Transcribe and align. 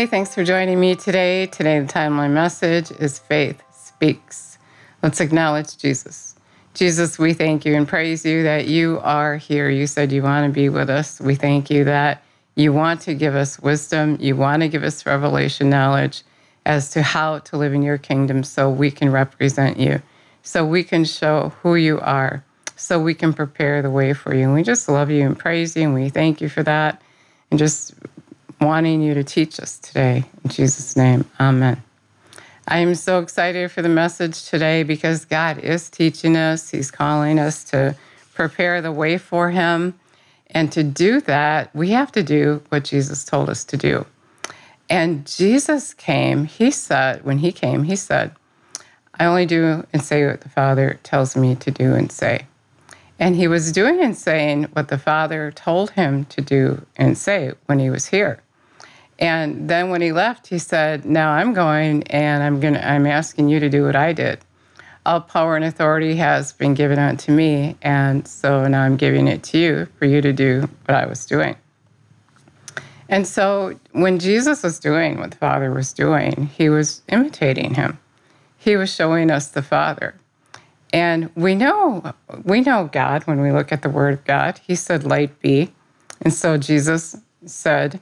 Hey, 0.00 0.06
thanks 0.06 0.34
for 0.34 0.42
joining 0.44 0.80
me 0.80 0.96
today. 0.96 1.44
Today, 1.44 1.78
the 1.78 2.10
my 2.10 2.26
message 2.26 2.90
is 2.90 3.18
Faith 3.18 3.62
Speaks. 3.70 4.56
Let's 5.02 5.20
acknowledge 5.20 5.76
Jesus. 5.76 6.36
Jesus, 6.72 7.18
we 7.18 7.34
thank 7.34 7.66
you 7.66 7.74
and 7.74 7.86
praise 7.86 8.24
you 8.24 8.42
that 8.44 8.66
you 8.66 8.98
are 9.02 9.36
here. 9.36 9.68
You 9.68 9.86
said 9.86 10.10
you 10.10 10.22
want 10.22 10.46
to 10.46 10.54
be 10.54 10.70
with 10.70 10.88
us. 10.88 11.20
We 11.20 11.34
thank 11.34 11.68
you 11.68 11.84
that 11.84 12.22
you 12.54 12.72
want 12.72 13.02
to 13.02 13.14
give 13.14 13.34
us 13.34 13.60
wisdom, 13.60 14.16
you 14.18 14.36
want 14.36 14.62
to 14.62 14.68
give 14.68 14.84
us 14.84 15.04
revelation 15.04 15.68
knowledge 15.68 16.22
as 16.64 16.88
to 16.92 17.02
how 17.02 17.40
to 17.40 17.58
live 17.58 17.74
in 17.74 17.82
your 17.82 17.98
kingdom 17.98 18.42
so 18.42 18.70
we 18.70 18.90
can 18.90 19.12
represent 19.12 19.78
you, 19.78 20.00
so 20.42 20.64
we 20.64 20.82
can 20.82 21.04
show 21.04 21.52
who 21.60 21.74
you 21.74 22.00
are, 22.00 22.42
so 22.74 22.98
we 22.98 23.12
can 23.12 23.34
prepare 23.34 23.82
the 23.82 23.90
way 23.90 24.14
for 24.14 24.34
you. 24.34 24.44
And 24.44 24.54
we 24.54 24.62
just 24.62 24.88
love 24.88 25.10
you 25.10 25.26
and 25.26 25.38
praise 25.38 25.76
you, 25.76 25.82
and 25.82 25.92
we 25.92 26.08
thank 26.08 26.40
you 26.40 26.48
for 26.48 26.62
that. 26.62 27.02
And 27.50 27.58
just 27.58 27.92
wanting 28.60 29.00
you 29.00 29.14
to 29.14 29.24
teach 29.24 29.58
us 29.60 29.78
today. 29.78 30.24
In 30.44 30.50
Jesus' 30.50 30.96
name, 30.96 31.24
amen. 31.40 31.82
I 32.68 32.78
am 32.78 32.94
so 32.94 33.18
excited 33.18 33.70
for 33.70 33.82
the 33.82 33.88
message 33.88 34.44
today 34.44 34.82
because 34.82 35.24
God 35.24 35.58
is 35.58 35.90
teaching 35.90 36.36
us, 36.36 36.70
He's 36.70 36.90
calling 36.90 37.38
us 37.38 37.64
to 37.64 37.96
prepare 38.34 38.80
the 38.80 38.92
way 38.92 39.18
for 39.18 39.50
Him. 39.50 39.98
And 40.52 40.70
to 40.72 40.82
do 40.82 41.20
that, 41.22 41.74
we 41.74 41.90
have 41.90 42.12
to 42.12 42.22
do 42.22 42.62
what 42.68 42.84
Jesus 42.84 43.24
told 43.24 43.48
us 43.48 43.64
to 43.64 43.76
do. 43.76 44.04
And 44.88 45.26
Jesus 45.26 45.94
came, 45.94 46.44
He 46.44 46.70
said, 46.70 47.24
when 47.24 47.38
He 47.38 47.52
came, 47.52 47.84
He 47.84 47.96
said, 47.96 48.32
I 49.20 49.26
only 49.26 49.46
do 49.46 49.86
and 49.92 50.02
say 50.02 50.26
what 50.26 50.40
the 50.40 50.48
Father 50.48 50.98
tells 51.02 51.36
me 51.36 51.54
to 51.56 51.70
do 51.70 51.94
and 51.94 52.10
say. 52.10 52.46
And 53.18 53.36
he 53.36 53.48
was 53.48 53.70
doing 53.70 54.00
and 54.00 54.16
saying 54.16 54.64
what 54.72 54.88
the 54.88 54.96
Father 54.96 55.52
told 55.52 55.90
him 55.90 56.24
to 56.26 56.40
do 56.40 56.86
and 56.96 57.18
say 57.18 57.52
when 57.66 57.78
he 57.78 57.90
was 57.90 58.06
here. 58.06 58.40
And 59.20 59.68
then 59.68 59.90
when 59.90 60.00
he 60.00 60.12
left, 60.12 60.46
he 60.46 60.58
said, 60.58 61.04
"Now 61.04 61.32
I'm 61.32 61.52
going, 61.52 62.02
and 62.04 62.42
I'm 62.42 62.58
going. 62.58 62.76
I'm 62.76 63.06
asking 63.06 63.50
you 63.50 63.60
to 63.60 63.68
do 63.68 63.84
what 63.84 63.94
I 63.94 64.14
did. 64.14 64.38
All 65.04 65.20
power 65.20 65.56
and 65.56 65.64
authority 65.64 66.16
has 66.16 66.52
been 66.54 66.72
given 66.72 66.98
unto 66.98 67.30
me, 67.30 67.76
and 67.82 68.26
so 68.26 68.66
now 68.66 68.82
I'm 68.82 68.96
giving 68.96 69.28
it 69.28 69.42
to 69.44 69.58
you 69.58 69.88
for 69.98 70.06
you 70.06 70.22
to 70.22 70.32
do 70.32 70.68
what 70.86 70.96
I 70.96 71.04
was 71.04 71.26
doing." 71.26 71.56
And 73.10 73.26
so 73.26 73.78
when 73.92 74.18
Jesus 74.18 74.62
was 74.62 74.78
doing 74.78 75.18
what 75.18 75.32
the 75.32 75.36
Father 75.36 75.70
was 75.70 75.92
doing, 75.92 76.48
he 76.54 76.70
was 76.70 77.02
imitating 77.08 77.74
him. 77.74 77.98
He 78.56 78.76
was 78.76 78.94
showing 78.94 79.30
us 79.30 79.48
the 79.48 79.62
Father. 79.62 80.14
And 80.92 81.30
we 81.34 81.54
know 81.54 82.14
we 82.44 82.62
know 82.62 82.88
God 82.90 83.24
when 83.24 83.40
we 83.42 83.52
look 83.52 83.70
at 83.70 83.82
the 83.82 83.90
Word 83.90 84.14
of 84.14 84.24
God. 84.24 84.60
He 84.66 84.74
said, 84.74 85.04
"Light 85.04 85.40
be," 85.40 85.72
and 86.22 86.32
so 86.32 86.56
Jesus 86.56 87.16
said, 87.44 88.00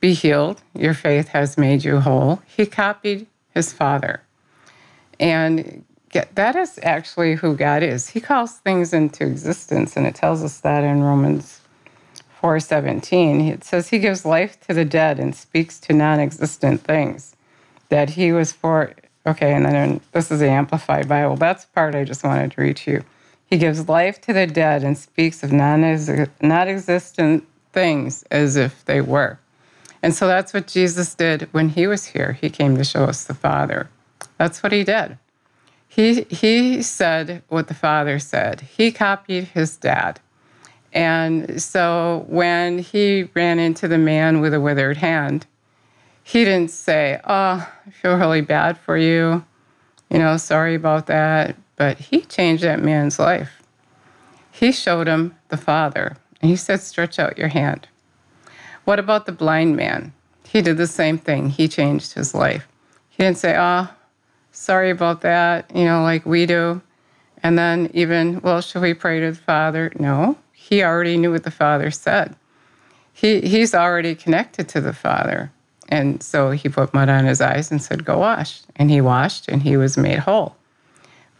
be 0.00 0.14
healed. 0.14 0.62
Your 0.74 0.94
faith 0.94 1.28
has 1.28 1.58
made 1.58 1.84
you 1.84 2.00
whole. 2.00 2.42
He 2.46 2.66
copied 2.66 3.26
his 3.54 3.72
father. 3.72 4.22
And 5.18 5.84
that 6.34 6.56
is 6.56 6.78
actually 6.82 7.34
who 7.34 7.54
God 7.56 7.82
is. 7.82 8.08
He 8.10 8.20
calls 8.20 8.54
things 8.54 8.92
into 8.92 9.24
existence, 9.26 9.96
and 9.96 10.06
it 10.06 10.14
tells 10.14 10.42
us 10.42 10.60
that 10.60 10.84
in 10.84 11.02
Romans 11.02 11.60
4:17. 12.40 13.48
It 13.48 13.64
says 13.64 13.88
he 13.88 13.98
gives 13.98 14.24
life 14.24 14.60
to 14.60 14.74
the 14.74 14.84
dead 14.84 15.18
and 15.18 15.34
speaks 15.34 15.80
to 15.80 15.92
non-existent 15.92 16.82
things. 16.82 17.34
That 17.88 18.10
he 18.10 18.32
was 18.32 18.52
for 18.52 18.94
okay, 19.26 19.52
and 19.52 19.66
then 19.66 20.00
this 20.12 20.30
is 20.30 20.38
the 20.40 20.48
Amplified 20.48 21.08
Bible. 21.08 21.36
That's 21.36 21.64
the 21.64 21.72
part 21.72 21.94
I 21.94 22.04
just 22.04 22.22
wanted 22.24 22.52
to 22.52 22.60
read 22.60 22.76
to 22.78 22.90
you. 22.92 23.04
He 23.44 23.58
gives 23.58 23.88
life 23.88 24.20
to 24.22 24.32
the 24.32 24.46
dead 24.46 24.84
and 24.84 24.96
speaks 24.96 25.42
of 25.42 25.52
non-existent 25.52 27.44
things 27.72 28.22
as 28.30 28.56
if 28.56 28.84
they 28.84 29.00
were. 29.00 29.38
And 30.02 30.14
so 30.14 30.26
that's 30.26 30.54
what 30.54 30.66
Jesus 30.66 31.14
did 31.14 31.48
when 31.52 31.70
he 31.70 31.86
was 31.86 32.06
here. 32.06 32.32
He 32.32 32.50
came 32.50 32.76
to 32.76 32.84
show 32.84 33.04
us 33.04 33.24
the 33.24 33.34
Father. 33.34 33.88
That's 34.36 34.62
what 34.62 34.72
he 34.72 34.84
did. 34.84 35.18
He, 35.88 36.22
he 36.24 36.82
said 36.82 37.42
what 37.48 37.68
the 37.68 37.74
Father 37.74 38.18
said, 38.18 38.60
he 38.60 38.92
copied 38.92 39.44
his 39.44 39.76
dad. 39.76 40.20
And 40.92 41.60
so 41.60 42.24
when 42.28 42.78
he 42.78 43.28
ran 43.34 43.58
into 43.58 43.88
the 43.88 43.98
man 43.98 44.40
with 44.40 44.54
a 44.54 44.60
withered 44.60 44.98
hand, 44.98 45.46
he 46.22 46.44
didn't 46.44 46.70
say, 46.70 47.20
Oh, 47.24 47.68
I 47.86 47.90
feel 47.90 48.16
really 48.16 48.40
bad 48.40 48.78
for 48.78 48.96
you. 48.96 49.44
You 50.10 50.18
know, 50.18 50.36
sorry 50.36 50.74
about 50.74 51.06
that. 51.06 51.56
But 51.76 51.98
he 51.98 52.22
changed 52.22 52.64
that 52.64 52.82
man's 52.82 53.18
life. 53.18 53.62
He 54.50 54.72
showed 54.72 55.06
him 55.06 55.36
the 55.48 55.56
Father, 55.56 56.16
and 56.42 56.50
he 56.50 56.56
said, 56.56 56.80
Stretch 56.80 57.18
out 57.18 57.38
your 57.38 57.48
hand. 57.48 57.86
What 58.88 58.98
about 58.98 59.26
the 59.26 59.32
blind 59.32 59.76
man? 59.76 60.14
He 60.48 60.62
did 60.62 60.78
the 60.78 60.86
same 60.86 61.18
thing. 61.18 61.50
He 61.50 61.68
changed 61.68 62.14
his 62.14 62.34
life. 62.34 62.66
He 63.10 63.22
didn't 63.22 63.36
say, 63.36 63.54
oh, 63.54 63.86
sorry 64.50 64.88
about 64.88 65.20
that, 65.20 65.70
you 65.76 65.84
know, 65.84 66.02
like 66.02 66.24
we 66.24 66.46
do. 66.46 66.80
And 67.42 67.58
then 67.58 67.90
even, 67.92 68.40
well, 68.40 68.62
should 68.62 68.80
we 68.80 68.94
pray 68.94 69.20
to 69.20 69.32
the 69.32 69.36
Father? 69.36 69.92
No, 69.98 70.38
he 70.54 70.82
already 70.82 71.18
knew 71.18 71.30
what 71.32 71.44
the 71.44 71.50
Father 71.50 71.90
said. 71.90 72.34
He, 73.12 73.42
he's 73.42 73.74
already 73.74 74.14
connected 74.14 74.70
to 74.70 74.80
the 74.80 74.94
Father. 74.94 75.52
And 75.90 76.22
so 76.22 76.52
he 76.52 76.70
put 76.70 76.94
mud 76.94 77.10
on 77.10 77.26
his 77.26 77.42
eyes 77.42 77.70
and 77.70 77.82
said, 77.82 78.06
Go 78.06 78.16
wash. 78.20 78.62
And 78.76 78.90
he 78.90 79.02
washed 79.02 79.48
and 79.48 79.62
he 79.62 79.76
was 79.76 79.98
made 79.98 80.20
whole. 80.20 80.56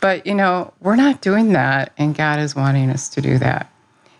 But, 0.00 0.26
you 0.26 0.34
know, 0.34 0.74
we're 0.82 0.96
not 0.96 1.22
doing 1.22 1.54
that, 1.54 1.94
and 1.96 2.14
God 2.14 2.40
is 2.40 2.54
wanting 2.54 2.90
us 2.90 3.08
to 3.08 3.22
do 3.22 3.38
that. 3.38 3.72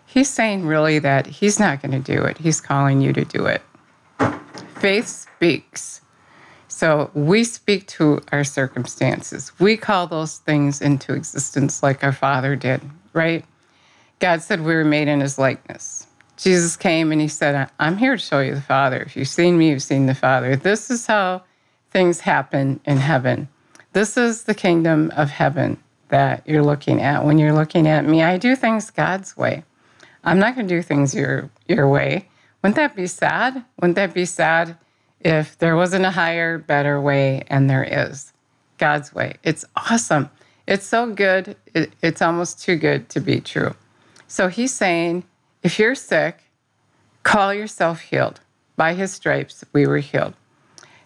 He's 0.09 0.31
saying 0.31 0.65
really 0.65 0.99
that 1.01 1.27
he's 1.27 1.61
not 1.61 1.83
going 1.83 1.93
to 1.93 2.17
do 2.17 2.25
it. 2.25 2.39
He's 2.39 2.63
calling 2.63 3.03
you 3.03 3.13
to 3.13 3.27
do 3.27 3.45
it. 3.45 3.61
Faith 4.77 5.07
speaks. 5.07 6.01
So 6.67 7.11
we 7.13 7.45
speak 7.45 7.87
to 7.89 8.23
our 8.33 8.43
circumstances. 8.43 9.53
We 9.61 9.77
call 9.77 10.07
those 10.07 10.39
things 10.39 10.81
into 10.81 11.13
existence 11.13 11.83
like 11.83 12.03
our 12.03 12.13
Father 12.13 12.57
did, 12.57 12.81
right? 13.13 13.45
God 14.19 14.41
said 14.41 14.61
we 14.61 14.75
were 14.75 14.85
made 14.85 15.09
in 15.09 15.21
his 15.21 15.37
likeness. 15.37 16.07
Jesus 16.39 16.75
came 16.75 17.13
and 17.13 17.21
he 17.21 17.29
said, 17.29 17.69
I'm 17.79 17.99
here 17.99 18.17
to 18.17 18.23
show 18.23 18.41
you 18.41 18.55
the 18.55 18.63
Father. 18.63 19.03
If 19.03 19.15
you've 19.15 19.29
seen 19.29 19.59
me, 19.59 19.69
you've 19.69 19.83
seen 19.83 20.07
the 20.07 20.15
Father. 20.15 20.57
This 20.57 20.91
is 20.91 21.07
how 21.07 21.43
things 21.91 22.21
happen 22.21 22.81
in 22.87 22.97
heaven. 22.97 23.49
This 23.93 24.17
is 24.17 24.45
the 24.45 24.55
kingdom 24.55 25.13
of 25.17 25.29
heaven 25.29 25.83
that 26.09 26.45
you're 26.47 26.63
looking 26.63 27.03
at. 27.03 27.27
When 27.27 27.39
you're 27.39 27.53
looking 27.53 27.87
at 27.87 28.07
me, 28.07 28.23
I 28.23 28.39
do 28.39 28.57
things 28.57 28.91
God's 28.91 29.37
way. 29.37 29.65
I'm 30.25 30.39
not 30.39 30.55
going 30.55 30.69
to 30.69 30.75
do 30.75 30.83
things 30.83 31.15
your 31.15 31.51
your 31.67 31.89
way. 31.89 32.29
Wouldn't 32.63 32.77
that 32.77 32.97
be 32.97 33.07
sad? 33.07 33.65
Wouldn't 33.81 33.97
that 33.97 34.15
be 34.15 34.25
sad 34.25 34.77
if 35.21 35.57
there 35.59 35.77
wasn't 35.77 36.05
a 36.05 36.11
higher, 36.11 36.59
better 36.59 37.01
way 37.01 37.45
and 37.49 37.71
there 37.71 37.85
is 37.85 38.33
God's 38.79 39.15
way? 39.15 39.35
It's 39.45 39.65
awesome. 39.77 40.31
It's 40.67 40.87
so 40.87 41.13
good. 41.13 41.57
It, 41.73 41.93
it's 42.03 42.21
almost 42.21 42.61
too 42.61 42.77
good 42.77 43.09
to 43.11 43.21
be 43.21 43.41
true. 43.41 43.75
So 44.27 44.49
he's 44.49 44.75
saying, 44.75 45.25
if 45.63 45.79
you're 45.79 45.95
sick, 45.95 46.43
call 47.23 47.55
yourself 47.55 48.01
healed. 48.01 48.41
By 48.77 48.95
his 48.95 49.13
stripes, 49.13 49.65
we 49.73 49.87
were 49.87 49.99
healed. 49.99 50.35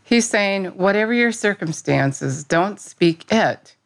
He's 0.03 0.29
saying, 0.29 0.67
whatever 0.67 1.13
your 1.13 1.33
circumstances, 1.33 2.45
don't 2.45 2.81
speak 2.81 3.31
it 3.31 3.77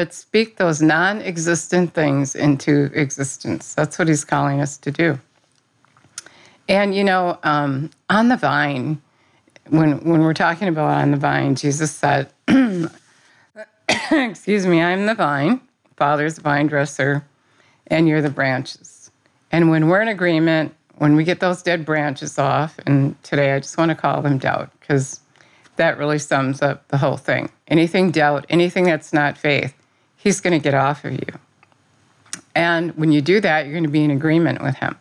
but 0.00 0.14
speak 0.14 0.56
those 0.56 0.80
non 0.80 1.20
existent 1.20 1.92
things 1.92 2.34
into 2.34 2.90
existence. 2.94 3.74
That's 3.74 3.98
what 3.98 4.08
he's 4.08 4.24
calling 4.24 4.58
us 4.62 4.78
to 4.78 4.90
do. 4.90 5.18
And, 6.70 6.94
you 6.94 7.04
know, 7.04 7.38
um, 7.42 7.90
on 8.08 8.28
the 8.28 8.38
vine, 8.38 9.02
when, 9.68 10.02
when 10.02 10.22
we're 10.22 10.32
talking 10.32 10.68
about 10.68 10.88
on 10.88 11.10
the 11.10 11.18
vine, 11.18 11.54
Jesus 11.54 11.90
said, 11.90 12.32
Excuse 14.10 14.66
me, 14.66 14.80
I'm 14.80 15.04
the 15.04 15.14
vine, 15.14 15.60
Father's 15.98 16.36
the 16.36 16.40
vine 16.40 16.68
dresser, 16.68 17.22
and 17.88 18.08
you're 18.08 18.22
the 18.22 18.30
branches. 18.30 19.10
And 19.52 19.68
when 19.68 19.88
we're 19.88 20.00
in 20.00 20.08
agreement, 20.08 20.74
when 20.96 21.14
we 21.14 21.24
get 21.24 21.40
those 21.40 21.62
dead 21.62 21.84
branches 21.84 22.38
off, 22.38 22.80
and 22.86 23.22
today 23.22 23.52
I 23.52 23.60
just 23.60 23.76
want 23.76 23.90
to 23.90 23.94
call 23.94 24.22
them 24.22 24.38
doubt 24.38 24.70
because 24.80 25.20
that 25.76 25.98
really 25.98 26.18
sums 26.18 26.62
up 26.62 26.88
the 26.88 26.96
whole 26.96 27.18
thing. 27.18 27.50
Anything 27.68 28.10
doubt, 28.10 28.46
anything 28.48 28.84
that's 28.84 29.12
not 29.12 29.36
faith, 29.36 29.74
he's 30.20 30.40
going 30.40 30.52
to 30.52 30.62
get 30.62 30.74
off 30.74 31.04
of 31.04 31.12
you. 31.12 31.38
And 32.54 32.96
when 32.96 33.10
you 33.10 33.22
do 33.22 33.40
that, 33.40 33.64
you're 33.64 33.72
going 33.72 33.84
to 33.84 33.90
be 33.90 34.04
in 34.04 34.10
agreement 34.10 34.62
with 34.62 34.76
him. 34.76 34.98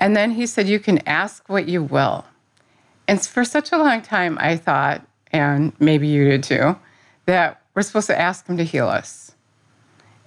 And 0.00 0.16
then 0.16 0.32
he 0.32 0.46
said, 0.46 0.68
You 0.68 0.80
can 0.80 0.98
ask 1.06 1.48
what 1.48 1.68
you 1.68 1.82
will. 1.82 2.24
And 3.06 3.24
for 3.24 3.44
such 3.44 3.72
a 3.72 3.78
long 3.78 4.02
time, 4.02 4.36
I 4.40 4.56
thought, 4.56 5.06
and 5.32 5.72
maybe 5.78 6.08
you 6.08 6.28
did 6.28 6.42
too, 6.42 6.76
that 7.26 7.62
we're 7.74 7.82
supposed 7.82 8.08
to 8.08 8.20
ask 8.20 8.46
him 8.46 8.56
to 8.56 8.64
heal 8.64 8.88
us. 8.88 9.32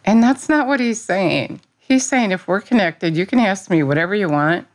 And 0.06 0.24
that's 0.24 0.50
not 0.50 0.68
what 0.68 0.80
he's 0.80 1.02
saying. 1.02 1.62
He's 1.78 2.06
saying, 2.06 2.32
if 2.32 2.48
we're 2.48 2.62
connected, 2.62 3.18
you 3.18 3.26
can 3.26 3.40
ask 3.40 3.70
me 3.70 3.84
whatever 3.84 4.16
you 4.16 4.30
want. 4.30 4.68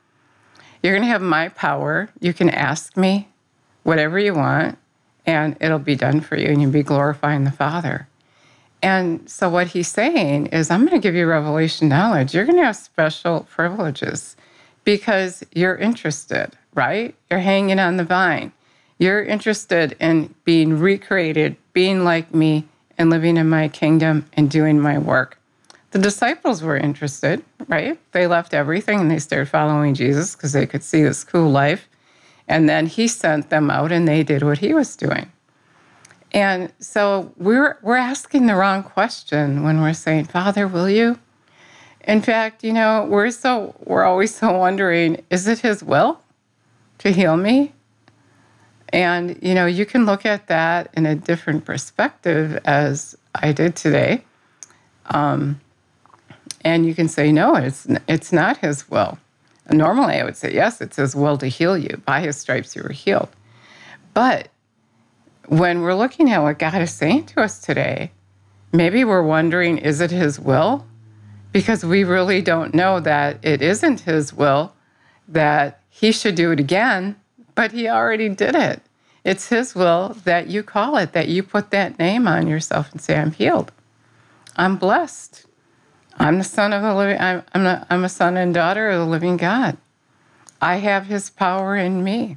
You're 0.83 0.93
going 0.93 1.03
to 1.03 1.09
have 1.09 1.23
my 1.23 1.49
power. 1.49 2.11
You 2.21 2.33
can 2.33 2.51
ask 2.51 2.97
me 2.97 3.29
whatever 3.83 4.19
you 4.19 4.35
want, 4.35 4.79
and 5.25 5.57
it'll 5.61 5.79
be 5.79 5.97
done 5.97 6.21
for 6.21 6.37
you, 6.37 6.49
and 6.49 6.61
you'll 6.61 6.71
be 6.71 6.83
glorifying 6.83 7.45
the 7.45 7.51
Father. 7.51 8.09
And 8.87 9.29
so, 9.29 9.49
what 9.49 9.67
he's 9.67 9.89
saying 9.89 10.47
is, 10.47 10.71
I'm 10.71 10.87
going 10.87 10.93
to 10.93 11.05
give 11.05 11.17
you 11.17 11.27
revelation 11.27 11.89
knowledge. 11.89 12.33
You're 12.33 12.45
going 12.45 12.59
to 12.59 12.67
have 12.67 12.77
special 12.77 13.41
privileges 13.51 14.37
because 14.85 15.43
you're 15.53 15.75
interested, 15.75 16.53
right? 16.73 17.13
You're 17.29 17.41
hanging 17.41 17.81
on 17.81 17.97
the 17.97 18.05
vine. 18.05 18.53
You're 18.99 19.25
interested 19.25 19.97
in 19.99 20.33
being 20.45 20.79
recreated, 20.79 21.57
being 21.73 22.05
like 22.05 22.33
me, 22.33 22.69
and 22.97 23.11
living 23.11 23.37
in 23.37 23.49
my 23.49 23.67
kingdom 23.67 24.25
and 24.35 24.49
doing 24.49 24.79
my 24.79 24.99
work. 24.99 25.37
The 25.91 25.99
disciples 25.99 26.63
were 26.63 26.77
interested, 26.77 27.43
right? 27.67 27.99
They 28.13 28.29
left 28.29 28.55
everything 28.55 29.01
and 29.01 29.11
they 29.11 29.19
started 29.19 29.49
following 29.49 29.95
Jesus 29.95 30.37
because 30.37 30.53
they 30.53 30.65
could 30.65 30.85
see 30.85 31.03
this 31.03 31.25
cool 31.25 31.51
life. 31.51 31.89
And 32.47 32.69
then 32.69 32.87
he 32.87 33.09
sent 33.09 33.51
them 33.51 33.69
out 33.69 33.91
and 33.91 34.07
they 34.07 34.23
did 34.23 34.45
what 34.45 34.59
he 34.59 34.73
was 34.73 34.95
doing. 34.95 35.33
And 36.37 36.71
so 36.81 37.33
we're, 37.39 37.79
we're 37.81 37.97
asking 37.97 38.45
the 38.45 38.57
wrong 38.57 38.83
question 38.83 39.63
when 39.63 39.81
we're 39.81 39.95
saying, 39.95 40.27
Father, 40.27 40.69
will 40.69 40.89
you? 40.89 41.19
In 42.07 42.21
fact, 42.21 42.63
you 42.63 42.75
know, 42.75 43.07
we're 43.09 43.31
so 43.31 43.75
we're 43.85 44.05
always 44.05 44.35
so 44.35 44.53
wondering, 44.53 45.25
is 45.31 45.49
it 45.49 45.61
his 45.61 45.83
will 45.83 46.21
to 46.99 47.11
heal 47.11 47.39
me? 47.39 47.73
And 48.91 49.39
you 49.43 49.55
know, 49.55 49.65
you 49.65 49.87
can 49.87 50.05
look 50.05 50.27
at 50.27 50.47
that 50.49 50.91
in 50.93 51.07
a 51.07 51.15
different 51.15 51.65
perspective 51.65 52.61
as 52.67 53.17
I 53.35 53.53
did 53.53 53.75
today. 53.75 54.23
Um, 55.07 55.59
and 56.61 56.85
you 56.85 56.95
can 56.95 57.09
say, 57.09 57.33
no, 57.33 57.55
it's 57.55 57.87
it's 58.07 58.31
not 58.31 58.59
his 58.59 58.91
will. 58.91 59.19
Normally 59.71 60.17
I 60.17 60.25
would 60.25 60.37
say, 60.37 60.53
yes, 60.53 60.83
it's 60.83 60.97
his 60.97 61.17
will 61.17 61.39
to 61.39 61.47
heal 61.47 61.79
you. 61.79 62.03
By 62.05 62.21
his 62.21 62.37
stripes 62.37 62.77
you 62.77 62.83
were 62.83 62.91
healed. 62.91 63.31
But 64.13 64.49
when 65.49 65.83
we're 65.83 65.95
looking 65.95 66.31
at 66.31 66.43
what 66.43 66.59
God 66.59 66.81
is 66.83 66.93
saying 66.93 67.27
to 67.27 67.43
us 67.43 67.61
today, 67.61 68.11
maybe 68.73 69.05
we're 69.05 69.23
wondering, 69.23 69.79
is 69.79 70.01
it 70.01 70.11
his 70.11 70.39
will? 70.39 70.87
because 71.57 71.83
we 71.83 72.05
really 72.05 72.43
don't 72.43 72.75
know 72.75 73.01
that 73.01 73.43
it 73.43 73.63
isn't 73.63 74.01
his 74.01 74.31
will 74.31 74.75
that 75.27 75.81
he 75.89 76.13
should 76.13 76.35
do 76.35 76.53
it 76.53 76.61
again, 76.61 77.17
but 77.55 77.73
he 77.73 77.89
already 77.89 78.29
did 78.29 78.55
it. 78.55 78.83
It's 79.25 79.49
his 79.49 79.75
will 79.75 80.15
that 80.25 80.49
you 80.49 80.63
call 80.63 80.99
it, 80.99 81.15
that 81.15 81.29
you 81.29 81.43
put 81.43 81.71
that 81.71 81.99
name 81.99 82.29
on 82.29 82.47
yourself 82.47 82.93
and 82.93 83.01
say, 83.01 83.19
I'm 83.19 83.33
healed. 83.33 83.73
I'm 84.55 84.77
blessed. 84.77 85.47
I'm 86.19 86.37
the 86.37 86.45
son 86.45 86.75
of 86.75 86.83
the 86.83 86.95
living, 86.95 87.19
I'm, 87.19 87.43
I'm, 87.55 87.65
a, 87.65 87.87
I'm 87.89 88.05
a 88.05 88.11
son 88.11 88.37
and 88.37 88.53
daughter 88.53 88.91
of 88.91 89.01
the 89.01 89.11
living 89.11 89.39
God. 89.39 89.79
I 90.61 90.77
have 90.77 91.07
his 91.07 91.31
power 91.31 91.75
in 91.75 92.05
me. 92.05 92.37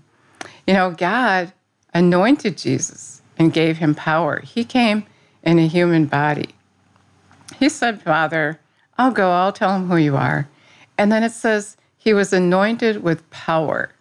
You 0.65 0.75
know, 0.75 0.91
God 0.91 1.51
anointed 1.93 2.57
Jesus 2.57 3.21
and 3.37 3.53
gave 3.53 3.77
him 3.77 3.95
power. 3.95 4.41
He 4.41 4.63
came 4.63 5.05
in 5.43 5.59
a 5.59 5.67
human 5.67 6.05
body. 6.05 6.49
He 7.57 7.69
said, 7.69 8.01
Father, 8.01 8.59
I'll 8.97 9.11
go, 9.11 9.31
I'll 9.31 9.53
tell 9.53 9.75
him 9.75 9.87
who 9.87 9.97
you 9.97 10.15
are. 10.15 10.47
And 10.97 11.11
then 11.11 11.23
it 11.23 11.31
says, 11.31 11.77
he 11.97 12.13
was 12.13 12.33
anointed 12.33 13.03
with 13.03 13.29
power 13.29 13.91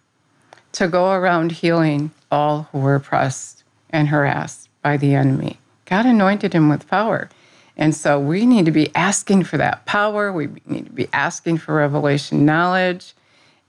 to 0.73 0.87
go 0.87 1.11
around 1.11 1.51
healing 1.51 2.11
all 2.31 2.63
who 2.71 2.79
were 2.79 2.95
oppressed 2.95 3.63
and 3.89 4.07
harassed 4.07 4.69
by 4.81 4.97
the 4.97 5.15
enemy. 5.15 5.57
God 5.85 6.05
anointed 6.05 6.53
him 6.53 6.69
with 6.69 6.87
power. 6.87 7.29
And 7.75 7.95
so 7.95 8.19
we 8.19 8.45
need 8.45 8.65
to 8.65 8.71
be 8.71 8.93
asking 8.95 9.45
for 9.45 9.57
that 9.57 9.85
power. 9.85 10.31
We 10.31 10.49
need 10.65 10.85
to 10.85 10.91
be 10.91 11.07
asking 11.13 11.57
for 11.59 11.75
revelation 11.75 12.45
knowledge 12.45 13.13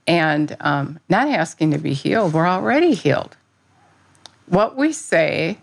and 0.05 0.55
um, 0.59 0.99
not 1.09 1.27
asking 1.27 1.71
to 1.71 1.77
be 1.77 1.93
healed. 1.93 2.33
We're 2.33 2.47
already 2.47 2.93
healed. 2.93 3.37
What 4.51 4.75
we 4.75 4.91
say 4.91 5.59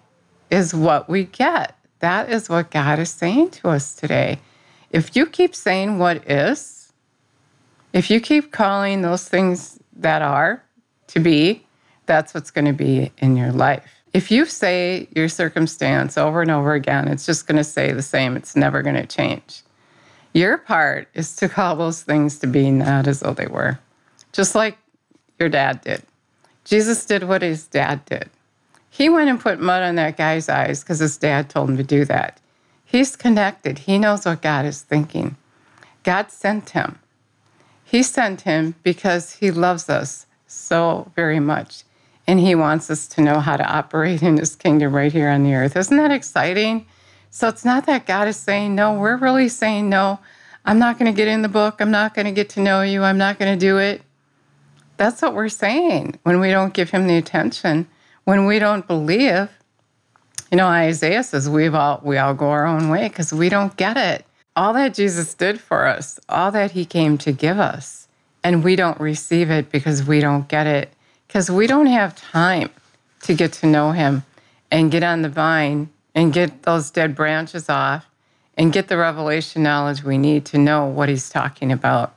is 0.51 0.73
what 0.73 1.11
we 1.11 1.25
get. 1.25 1.77
That 1.99 2.33
is 2.33 2.49
what 2.49 2.71
God 2.71 2.99
is 2.99 3.11
saying 3.11 3.51
to 3.51 3.69
us 3.69 3.95
today. 3.95 4.39
If 4.91 5.15
you 5.15 5.27
keep 5.27 5.55
saying 5.55 5.99
what 5.99 6.27
is, 6.31 6.91
if 7.93 8.11
you 8.11 8.19
keep 8.19 8.51
calling 8.51 9.03
those 9.03 9.29
things 9.29 9.79
that 9.97 10.23
are 10.23 10.65
to 11.09 11.21
be, 11.21 11.67
that's 12.07 12.33
what's 12.33 12.51
going 12.51 12.65
to 12.65 12.73
be 12.73 13.13
in 13.19 13.37
your 13.37 13.53
life. 13.53 13.85
If 14.15 14.31
you 14.31 14.47
say 14.47 15.07
your 15.15 15.29
circumstance 15.29 16.17
over 16.17 16.41
and 16.41 16.51
over 16.51 16.73
again, 16.73 17.09
it's 17.09 17.27
just 17.27 17.47
going 17.47 17.59
to 17.59 17.65
stay 17.65 17.93
the 17.93 18.01
same. 18.01 18.39
It's 18.39 18.57
never 18.57 18.81
going 18.81 18.97
to 18.97 19.07
change. 19.07 19.65
Your 20.33 20.57
part 20.57 21.09
is 21.13 21.37
to 21.37 21.51
call 21.51 21.77
those 21.77 22.03
things 22.03 22.39
to 22.39 22.47
be 22.47 22.71
not 22.71 23.07
as 23.07 23.21
though 23.21 23.35
they 23.35 23.49
were, 23.49 23.79
just 24.33 24.55
like 24.55 24.79
your 25.39 25.51
dad 25.51 25.83
did. 25.83 26.03
Jesus 26.65 27.05
did 27.05 27.25
what 27.25 27.43
his 27.43 27.67
dad 27.67 28.03
did. 28.07 28.31
He 28.91 29.09
went 29.09 29.31
and 29.31 29.41
put 29.41 29.61
mud 29.61 29.83
on 29.83 29.95
that 29.97 30.17
guy's 30.17 30.49
eyes 30.49 30.83
because 30.83 30.99
his 30.99 31.17
dad 31.17 31.51
told 31.51 31.71
him 31.71 31.77
to 31.77 31.83
do 31.83 32.05
that. 32.07 32.41
He's 32.85 33.17
connected. 33.17 33.81
He 33.81 33.99
knows 33.99 34.25
what 34.25 34.43
God 34.43 34.65
is 34.65 34.83
thinking. 34.83 35.37
God 36.05 36.31
sent 36.31 36.71
him. 36.71 36.99
He 37.85 38.03
sent 38.03 38.43
him 38.43 38.75
because 38.83 39.35
he 39.35 39.51
loves 39.51 39.89
us 39.89 40.27
so 40.47 41.11
very 41.15 41.41
much. 41.41 41.85
And 42.27 42.41
he 42.41 42.55
wants 42.55 42.91
us 42.91 43.07
to 43.09 43.23
know 43.23 43.41
how 43.41 43.57
to 43.57 43.65
operate 43.65 44.23
in 44.23 44.37
his 44.37 44.55
kingdom 44.55 44.95
right 44.95 45.13
here 45.13 45.29
on 45.29 45.45
the 45.45 45.55
earth. 45.55 45.77
Isn't 45.77 45.97
that 45.97 46.11
exciting? 46.11 46.87
So 47.31 47.49
it's 47.49 47.65
not 47.65 47.87
that 47.87 48.07
God 48.07 48.29
is 48.29 48.37
saying 48.37 48.75
no. 48.75 48.95
We're 48.99 49.17
really 49.17 49.49
saying 49.49 49.89
no. 49.89 50.19
I'm 50.65 50.79
not 50.79 50.99
going 50.99 51.11
to 51.11 51.17
get 51.17 51.29
in 51.29 51.43
the 51.43 51.49
book. 51.49 51.81
I'm 51.81 51.91
not 51.91 52.15
going 52.15 52.27
to 52.27 52.33
get 52.33 52.51
to 52.51 52.61
know 52.61 52.83
you. 52.83 53.03
I'm 53.03 53.17
not 53.17 53.39
going 53.39 53.59
to 53.59 53.67
do 53.67 53.79
it. 53.79 54.03
That's 54.99 55.23
what 55.23 55.35
we're 55.35 55.49
saying 55.49 56.19
when 56.25 56.41
we 56.41 56.51
don't 56.51 56.75
give 56.75 56.91
him 56.91 57.07
the 57.07 57.17
attention, 57.17 57.87
when 58.29 58.45
we 58.45 58.59
don't 58.59 58.87
believe 58.87 59.49
you 60.51 60.57
know, 60.59 60.67
Isaiah 60.67 61.23
says 61.23 61.49
we've 61.49 61.75
all 61.75 62.03
we 62.05 62.19
all 62.19 62.35
go 62.35 62.51
our 62.51 62.67
own 62.67 62.91
way 62.91 63.09
because 63.09 63.33
we 63.33 63.49
don't 63.49 63.75
get 63.79 63.97
it. 63.97 64.27
All 64.55 64.75
that 64.75 64.93
Jesus 64.93 65.33
did 65.33 65.59
for 65.59 65.87
us, 65.87 66.21
all 66.29 66.51
that 66.51 66.73
he 66.73 66.85
came 66.85 67.17
to 67.19 67.33
give 67.33 67.59
us, 67.59 68.07
and 68.45 68.63
we 68.63 68.77
don't 68.77 69.01
receive 69.01 69.51
it 69.51 69.71
because 69.71 70.05
we 70.05 70.21
don't 70.21 70.47
get 70.47 70.67
it, 70.67 70.93
because 71.27 71.51
we 71.51 71.67
don't 71.67 71.87
have 71.87 72.17
time 72.17 72.69
to 73.23 73.33
get 73.33 73.53
to 73.55 73.67
know 73.67 73.93
him 73.93 74.25
and 74.71 74.91
get 74.91 75.03
on 75.03 75.23
the 75.23 75.31
vine 75.31 75.89
and 76.15 76.31
get 76.31 76.65
those 76.65 76.91
dead 76.91 77.15
branches 77.15 77.71
off 77.71 78.07
and 78.59 78.75
get 78.75 78.89
the 78.89 78.99
revelation 78.99 79.63
knowledge 79.63 80.05
we 80.05 80.19
need 80.19 80.45
to 80.47 80.59
know 80.59 80.85
what 80.85 81.09
he's 81.09 81.31
talking 81.31 81.73
about. 81.73 82.15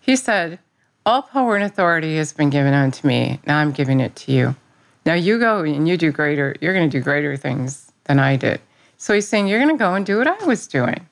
He 0.00 0.16
said, 0.16 0.58
All 1.04 1.20
power 1.20 1.54
and 1.54 1.64
authority 1.64 2.16
has 2.16 2.32
been 2.32 2.48
given 2.48 2.72
unto 2.72 3.06
me. 3.06 3.40
Now 3.46 3.58
I'm 3.58 3.72
giving 3.72 4.00
it 4.00 4.16
to 4.16 4.32
you. 4.32 4.56
Now 5.06 5.14
you 5.14 5.38
go 5.38 5.60
and 5.60 5.88
you 5.88 5.96
do 5.96 6.12
greater, 6.12 6.54
you're 6.60 6.74
going 6.74 6.88
to 6.88 6.98
do 6.98 7.02
greater 7.02 7.36
things 7.36 7.90
than 8.04 8.18
I 8.18 8.36
did. 8.36 8.60
So 8.96 9.14
he's 9.14 9.26
saying, 9.26 9.48
You're 9.48 9.60
going 9.60 9.76
to 9.76 9.78
go 9.78 9.94
and 9.94 10.04
do 10.04 10.18
what 10.18 10.26
I 10.26 10.44
was 10.44 10.66
doing. 10.66 11.06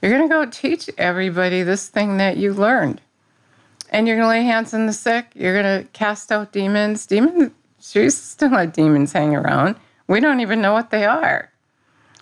You're 0.00 0.10
going 0.10 0.28
to 0.28 0.34
go 0.34 0.44
teach 0.46 0.90
everybody 0.98 1.62
this 1.62 1.88
thing 1.88 2.16
that 2.16 2.36
you 2.36 2.52
learned. 2.52 3.00
And 3.90 4.08
you're 4.08 4.16
going 4.16 4.24
to 4.24 4.28
lay 4.28 4.42
hands 4.42 4.74
on 4.74 4.86
the 4.86 4.92
sick. 4.92 5.26
You're 5.34 5.62
going 5.62 5.82
to 5.82 5.88
cast 5.92 6.32
out 6.32 6.50
demons. 6.50 7.06
Demons, 7.06 7.52
Jesus 7.80 8.20
still 8.20 8.48
had 8.48 8.72
demons 8.72 9.12
hang 9.12 9.36
around. 9.36 9.76
We 10.08 10.18
don't 10.18 10.40
even 10.40 10.60
know 10.60 10.72
what 10.72 10.90
they 10.90 11.04
are. 11.04 11.52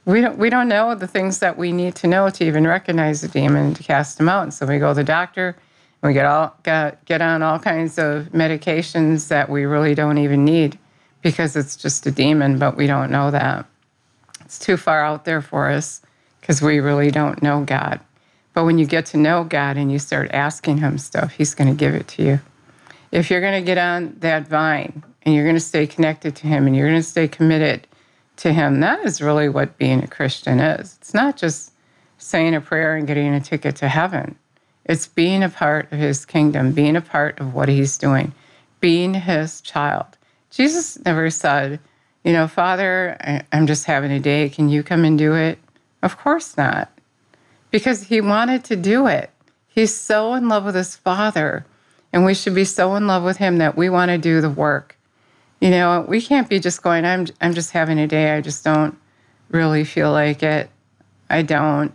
We 0.04 0.21
don't, 0.21 0.37
we 0.37 0.50
don't 0.50 0.69
know 0.69 0.95
the 0.95 1.07
things 1.07 1.38
that 1.38 1.57
we 1.57 1.73
need 1.73 1.95
to 1.97 2.07
know 2.07 2.28
to 2.28 2.45
even 2.45 2.66
recognize 2.66 3.25
a 3.25 3.28
demon 3.28 3.73
to 3.75 3.83
cast 3.83 4.19
them 4.19 4.28
out. 4.28 4.42
And 4.42 4.52
so 4.52 4.66
we 4.66 4.78
go 4.78 4.88
to 4.88 4.95
the 4.95 5.04
doctor 5.04 5.57
and 6.02 6.09
we 6.09 6.12
get 6.12 6.26
all 6.26 6.57
get, 6.62 7.04
get 7.04 7.23
on 7.23 7.42
all 7.42 7.59
kinds 7.59 7.99
of 7.99 8.26
medications 8.33 9.28
that 9.28 9.49
we 9.49 9.64
really 9.64 9.95
don't 9.95 10.19
even 10.19 10.45
need 10.45 10.78
because 11.23 11.57
it's 11.57 11.77
just 11.77 12.07
a 12.07 12.11
demon, 12.11 12.59
but 12.59 12.77
we 12.77 12.87
don't 12.87 13.11
know 13.11 13.31
that. 13.31 13.67
It's 14.45 14.59
too 14.59 14.77
far 14.77 15.05
out 15.05 15.25
there 15.25 15.43
for 15.43 15.69
us 15.69 16.03
because 16.41 16.61
we 16.62 16.81
really 16.81 17.11
don't 17.11 17.43
know 17.43 17.65
God. 17.65 18.00
But 18.53 18.65
when 18.65 18.79
you 18.79 18.87
get 18.87 19.07
to 19.07 19.17
know 19.17 19.45
God 19.45 19.77
and 19.77 19.93
you 19.93 19.99
start 19.99 20.31
asking 20.33 20.79
Him 20.79 20.99
stuff, 20.99 21.33
He's 21.33 21.55
going 21.55 21.69
to 21.69 21.77
give 21.77 21.95
it 21.95 22.09
to 22.09 22.23
you. 22.23 22.41
If 23.12 23.31
you're 23.31 23.41
going 23.41 23.61
to 23.61 23.67
get 23.67 23.79
on 23.79 24.17
that 24.21 24.49
vine 24.49 25.05
and 25.23 25.35
you're 25.35 25.45
going 25.45 25.57
to 25.57 25.61
stay 25.61 25.87
connected 25.87 26.35
to 26.37 26.47
Him 26.47 26.67
and 26.67 26.75
you're 26.75 26.89
going 26.89 27.00
to 27.00 27.09
stay 27.09 27.29
committed 27.29 27.87
to 28.39 28.53
Him, 28.53 28.81
that 28.81 29.05
is 29.05 29.23
really 29.23 29.49
what 29.49 29.79
being 29.79 30.03
a 30.03 30.09
Christian 30.09 30.59
is. 30.59 30.97
It's 31.00 31.15
not 31.15 31.37
just 31.37 31.73
saying 32.19 32.55
a 32.55 32.61
prayer 32.61 32.97
and 32.97 33.07
getting 33.07 33.33
a 33.35 33.41
ticket 33.41 33.77
to 33.77 33.89
heaven, 33.89 34.37
it's 34.85 35.07
being 35.07 35.43
a 35.43 35.49
part 35.49 35.93
of 35.93 35.99
His 35.99 36.25
kingdom, 36.25 36.73
being 36.73 36.97
a 36.97 37.00
part 37.00 37.39
of 37.39 37.55
what 37.55 37.69
He's 37.69 37.97
doing, 37.97 38.33
being 38.81 39.15
His 39.15 39.61
child. 39.61 40.17
Jesus 40.50 40.99
never 41.04 41.30
said, 41.30 41.80
you 42.25 42.33
know, 42.33 42.47
Father, 42.47 43.16
I'm 43.52 43.66
just 43.66 43.85
having 43.85 44.11
a 44.11 44.21
day. 44.21 44.49
Can 44.49 44.69
you 44.69 44.83
come 44.83 45.04
and 45.04 45.16
do 45.16 45.35
it? 45.35 45.59
Of 46.02 46.19
course 46.19 46.57
not. 46.57 46.90
Because 47.71 48.04
he 48.04 48.21
wanted 48.21 48.64
to 48.64 48.76
do 48.76 49.07
it. 49.07 49.30
He's 49.69 49.95
so 49.95 50.35
in 50.35 50.49
love 50.49 50.64
with 50.64 50.75
his 50.75 50.97
Father, 50.97 51.64
and 52.12 52.25
we 52.25 52.35
should 52.35 52.54
be 52.54 52.64
so 52.64 52.97
in 52.97 53.07
love 53.07 53.23
with 53.23 53.37
him 53.37 53.59
that 53.59 53.76
we 53.76 53.88
want 53.88 54.11
to 54.11 54.19
do 54.19 54.40
the 54.40 54.50
work. 54.50 54.99
You 55.61 55.71
know, 55.71 56.04
we 56.09 56.21
can't 56.21 56.49
be 56.49 56.59
just 56.59 56.83
going, 56.83 57.04
I'm, 57.04 57.26
I'm 57.40 57.54
just 57.54 57.71
having 57.71 57.99
a 57.99 58.07
day. 58.07 58.33
I 58.35 58.40
just 58.40 58.64
don't 58.64 58.99
really 59.50 59.85
feel 59.85 60.11
like 60.11 60.42
it. 60.42 60.69
I 61.28 61.42
don't. 61.42 61.95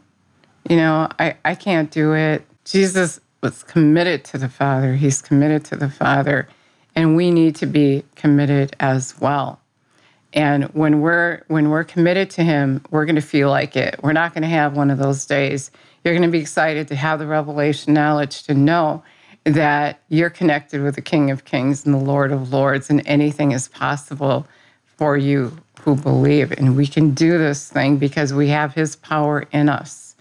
You 0.69 0.77
know, 0.77 1.09
I, 1.19 1.35
I 1.43 1.55
can't 1.55 1.91
do 1.91 2.13
it. 2.13 2.45
Jesus 2.63 3.19
was 3.41 3.63
committed 3.63 4.23
to 4.25 4.37
the 4.37 4.49
Father. 4.49 4.95
He's 4.95 5.21
committed 5.21 5.65
to 5.65 5.75
the 5.75 5.89
Father 5.89 6.47
and 6.95 7.15
we 7.15 7.31
need 7.31 7.55
to 7.57 7.65
be 7.65 8.03
committed 8.15 8.75
as 8.79 9.19
well. 9.19 9.59
And 10.33 10.65
when 10.73 11.01
we're 11.01 11.43
when 11.47 11.69
we're 11.69 11.83
committed 11.85 12.29
to 12.31 12.43
him, 12.43 12.83
we're 12.91 13.05
going 13.05 13.15
to 13.15 13.21
feel 13.21 13.49
like 13.49 13.75
it. 13.75 13.99
We're 14.03 14.13
not 14.13 14.33
going 14.33 14.41
to 14.41 14.49
have 14.49 14.75
one 14.75 14.91
of 14.91 14.97
those 14.97 15.25
days. 15.25 15.71
You're 16.03 16.13
going 16.13 16.29
to 16.29 16.31
be 16.31 16.39
excited 16.39 16.87
to 16.89 16.95
have 16.95 17.19
the 17.19 17.27
revelation 17.27 17.93
knowledge 17.93 18.43
to 18.43 18.53
know 18.53 19.03
that 19.45 20.01
you're 20.09 20.29
connected 20.29 20.81
with 20.81 20.95
the 20.95 21.01
King 21.01 21.31
of 21.31 21.45
Kings 21.45 21.85
and 21.85 21.93
the 21.93 21.99
Lord 21.99 22.31
of 22.31 22.51
Lords 22.51 22.89
and 22.89 23.01
anything 23.05 23.51
is 23.51 23.67
possible 23.67 24.45
for 24.97 25.15
you 25.17 25.57
who 25.81 25.95
believe. 25.95 26.51
And 26.51 26.75
we 26.75 26.87
can 26.87 27.13
do 27.13 27.37
this 27.37 27.69
thing 27.69 27.97
because 27.97 28.33
we 28.33 28.49
have 28.49 28.73
his 28.73 28.95
power 28.95 29.45
in 29.51 29.69
us. 29.69 30.15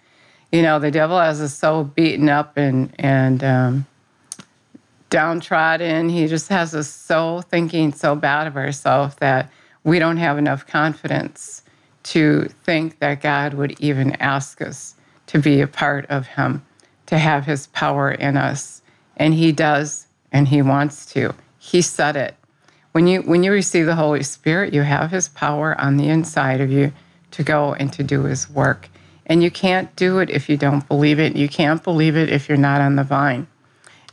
You 0.52 0.62
know, 0.62 0.78
the 0.78 0.90
devil 0.90 1.18
has 1.18 1.40
us 1.40 1.54
so 1.54 1.84
beaten 1.84 2.28
up 2.28 2.56
and, 2.56 2.94
and 2.98 3.42
um, 3.42 3.86
downtrodden. 5.14 6.08
He 6.08 6.26
just 6.26 6.48
has 6.48 6.74
us 6.74 6.88
so 6.88 7.40
thinking 7.42 7.92
so 7.92 8.16
bad 8.16 8.48
of 8.48 8.56
ourselves 8.56 9.14
that 9.20 9.48
we 9.84 10.00
don't 10.00 10.16
have 10.16 10.38
enough 10.38 10.66
confidence 10.66 11.62
to 12.02 12.48
think 12.64 12.98
that 12.98 13.22
God 13.22 13.54
would 13.54 13.78
even 13.80 14.16
ask 14.16 14.60
us 14.60 14.96
to 15.28 15.38
be 15.38 15.60
a 15.60 15.68
part 15.68 16.04
of 16.06 16.26
him, 16.26 16.66
to 17.06 17.16
have 17.16 17.46
his 17.46 17.68
power 17.68 18.10
in 18.10 18.36
us. 18.36 18.82
And 19.16 19.34
he 19.34 19.52
does, 19.52 20.08
and 20.32 20.48
he 20.48 20.62
wants 20.62 21.06
to. 21.12 21.32
He 21.60 21.80
said 21.80 22.16
it. 22.16 22.34
When 22.90 23.06
you 23.06 23.22
when 23.22 23.44
you 23.44 23.52
receive 23.52 23.86
the 23.86 23.94
Holy 23.94 24.24
Spirit, 24.24 24.74
you 24.74 24.82
have 24.82 25.12
his 25.12 25.28
power 25.28 25.80
on 25.80 25.96
the 25.96 26.08
inside 26.08 26.60
of 26.60 26.72
you 26.72 26.92
to 27.30 27.44
go 27.44 27.72
and 27.74 27.92
to 27.92 28.02
do 28.02 28.24
his 28.24 28.50
work. 28.50 28.88
And 29.26 29.44
you 29.44 29.52
can't 29.52 29.94
do 29.94 30.18
it 30.18 30.28
if 30.28 30.48
you 30.48 30.56
don't 30.56 30.88
believe 30.88 31.20
it. 31.20 31.36
You 31.36 31.48
can't 31.48 31.84
believe 31.84 32.16
it 32.16 32.30
if 32.30 32.48
you're 32.48 32.58
not 32.58 32.80
on 32.80 32.96
the 32.96 33.04
vine. 33.04 33.46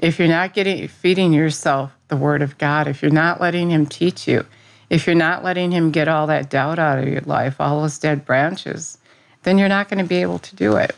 If 0.02 0.18
you're 0.18 0.28
not 0.28 0.54
getting 0.54 0.88
feeding 0.88 1.32
yourself 1.32 1.96
the 2.08 2.18
word 2.18 2.42
of 2.42 2.58
God, 2.58 2.88
if 2.88 3.02
you're 3.02 3.12
not 3.12 3.40
letting 3.40 3.70
him 3.70 3.86
teach 3.86 4.28
you, 4.28 4.46
if 4.90 5.06
you're 5.06 5.16
not 5.16 5.44
letting 5.44 5.72
him 5.72 5.92
get 5.92 6.08
all 6.08 6.28
that 6.28 6.50
doubt 6.50 6.80
out 6.80 7.00
of 7.00 7.08
your 7.08 7.22
life, 7.22 7.62
all 7.62 7.82
those 7.82 8.00
dead 8.00 8.26
branches, 8.26 8.98
then 9.44 9.58
you're 9.58 9.70
not 9.70 9.88
going 9.88 10.04
to 10.04 10.10
be 10.10 10.22
able 10.22 10.40
to 10.40 10.56
do 10.56 10.76
it. 10.76 10.96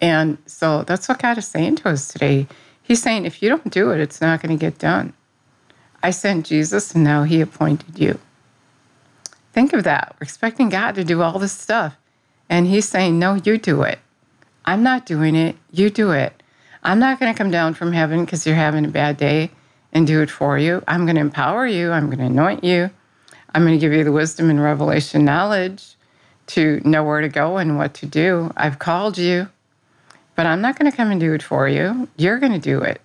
And 0.00 0.38
so 0.46 0.82
that's 0.84 1.08
what 1.08 1.18
God 1.18 1.36
is 1.36 1.46
saying 1.46 1.76
to 1.76 1.90
us 1.90 2.08
today. 2.08 2.46
He's 2.82 3.02
saying, 3.02 3.24
if 3.24 3.42
you 3.42 3.48
don't 3.48 3.70
do 3.70 3.90
it, 3.90 4.00
it's 4.00 4.20
not 4.20 4.40
going 4.40 4.56
to 4.56 4.60
get 4.60 4.78
done. 4.78 5.12
I 6.02 6.10
sent 6.10 6.46
Jesus 6.46 6.94
and 6.94 7.02
now 7.02 7.24
he 7.24 7.40
appointed 7.40 7.98
you. 7.98 8.20
Think 9.52 9.72
of 9.72 9.84
that. 9.84 10.14
We're 10.14 10.24
expecting 10.24 10.68
God 10.68 10.94
to 10.94 11.04
do 11.04 11.22
all 11.22 11.38
this 11.38 11.52
stuff. 11.52 11.96
And 12.48 12.66
he's 12.66 12.88
saying, 12.88 13.18
no, 13.18 13.34
you 13.34 13.58
do 13.58 13.82
it. 13.82 13.98
I'm 14.64 14.82
not 14.82 15.06
doing 15.06 15.34
it. 15.34 15.56
You 15.72 15.90
do 15.90 16.12
it. 16.12 16.35
I'm 16.86 17.00
not 17.00 17.18
going 17.18 17.34
to 17.34 17.36
come 17.36 17.50
down 17.50 17.74
from 17.74 17.92
heaven 17.92 18.24
because 18.24 18.46
you're 18.46 18.54
having 18.54 18.84
a 18.84 18.88
bad 18.88 19.16
day 19.16 19.50
and 19.92 20.06
do 20.06 20.22
it 20.22 20.30
for 20.30 20.56
you. 20.56 20.84
I'm 20.86 21.04
going 21.04 21.16
to 21.16 21.20
empower 21.20 21.66
you. 21.66 21.90
I'm 21.90 22.06
going 22.06 22.20
to 22.20 22.26
anoint 22.26 22.62
you. 22.62 22.90
I'm 23.52 23.62
going 23.62 23.74
to 23.74 23.80
give 23.80 23.92
you 23.92 24.04
the 24.04 24.12
wisdom 24.12 24.50
and 24.50 24.62
revelation 24.62 25.24
knowledge 25.24 25.96
to 26.48 26.80
know 26.84 27.02
where 27.02 27.20
to 27.20 27.28
go 27.28 27.56
and 27.56 27.76
what 27.76 27.92
to 27.94 28.06
do. 28.06 28.52
I've 28.56 28.78
called 28.78 29.18
you, 29.18 29.48
but 30.36 30.46
I'm 30.46 30.60
not 30.60 30.78
going 30.78 30.88
to 30.88 30.96
come 30.96 31.10
and 31.10 31.18
do 31.18 31.34
it 31.34 31.42
for 31.42 31.68
you. 31.68 32.08
You're 32.16 32.38
going 32.38 32.52
to 32.52 32.60
do 32.60 32.82
it. 32.82 33.00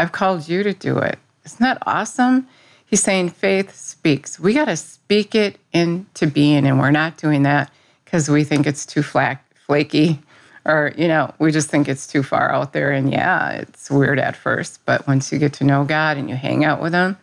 I've 0.00 0.10
called 0.10 0.48
you 0.48 0.64
to 0.64 0.72
do 0.72 0.98
it. 0.98 1.16
Isn't 1.44 1.60
that 1.60 1.78
awesome? 1.86 2.48
He's 2.84 3.04
saying 3.04 3.28
faith 3.30 3.72
speaks. 3.72 4.40
We 4.40 4.52
got 4.52 4.64
to 4.64 4.76
speak 4.76 5.36
it 5.36 5.60
into 5.72 6.26
being, 6.26 6.66
and 6.66 6.80
we're 6.80 6.90
not 6.90 7.18
doing 7.18 7.44
that 7.44 7.70
because 8.04 8.28
we 8.28 8.42
think 8.42 8.66
it's 8.66 8.84
too 8.84 9.04
flaky 9.04 10.18
or, 10.64 10.92
you 10.96 11.08
know, 11.08 11.34
we 11.38 11.50
just 11.50 11.68
think 11.68 11.88
it's 11.88 12.06
too 12.06 12.22
far 12.22 12.52
out 12.52 12.72
there. 12.72 12.92
And 12.92 13.10
yeah, 13.10 13.50
it's 13.50 13.90
weird 13.90 14.18
at 14.18 14.36
first. 14.36 14.84
But 14.86 15.06
once 15.06 15.32
you 15.32 15.38
get 15.38 15.52
to 15.54 15.64
know 15.64 15.84
God 15.84 16.16
and 16.16 16.30
you 16.30 16.36
hang 16.36 16.64
out 16.64 16.80
with 16.80 16.92
Him, 16.92 17.16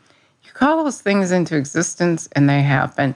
you 0.43 0.51
call 0.51 0.83
those 0.83 1.01
things 1.01 1.31
into 1.31 1.55
existence 1.55 2.27
and 2.33 2.49
they 2.49 2.61
happen. 2.61 3.15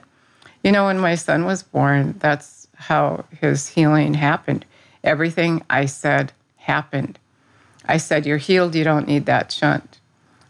You 0.62 0.72
know, 0.72 0.86
when 0.86 0.98
my 0.98 1.14
son 1.14 1.44
was 1.44 1.62
born, 1.62 2.14
that's 2.18 2.68
how 2.74 3.24
his 3.40 3.68
healing 3.68 4.14
happened. 4.14 4.64
Everything 5.02 5.62
I 5.68 5.86
said 5.86 6.32
happened. 6.56 7.18
I 7.86 7.98
said, 7.98 8.24
You're 8.24 8.38
healed, 8.38 8.74
you 8.74 8.84
don't 8.84 9.06
need 9.06 9.26
that 9.26 9.52
shunt. 9.52 10.00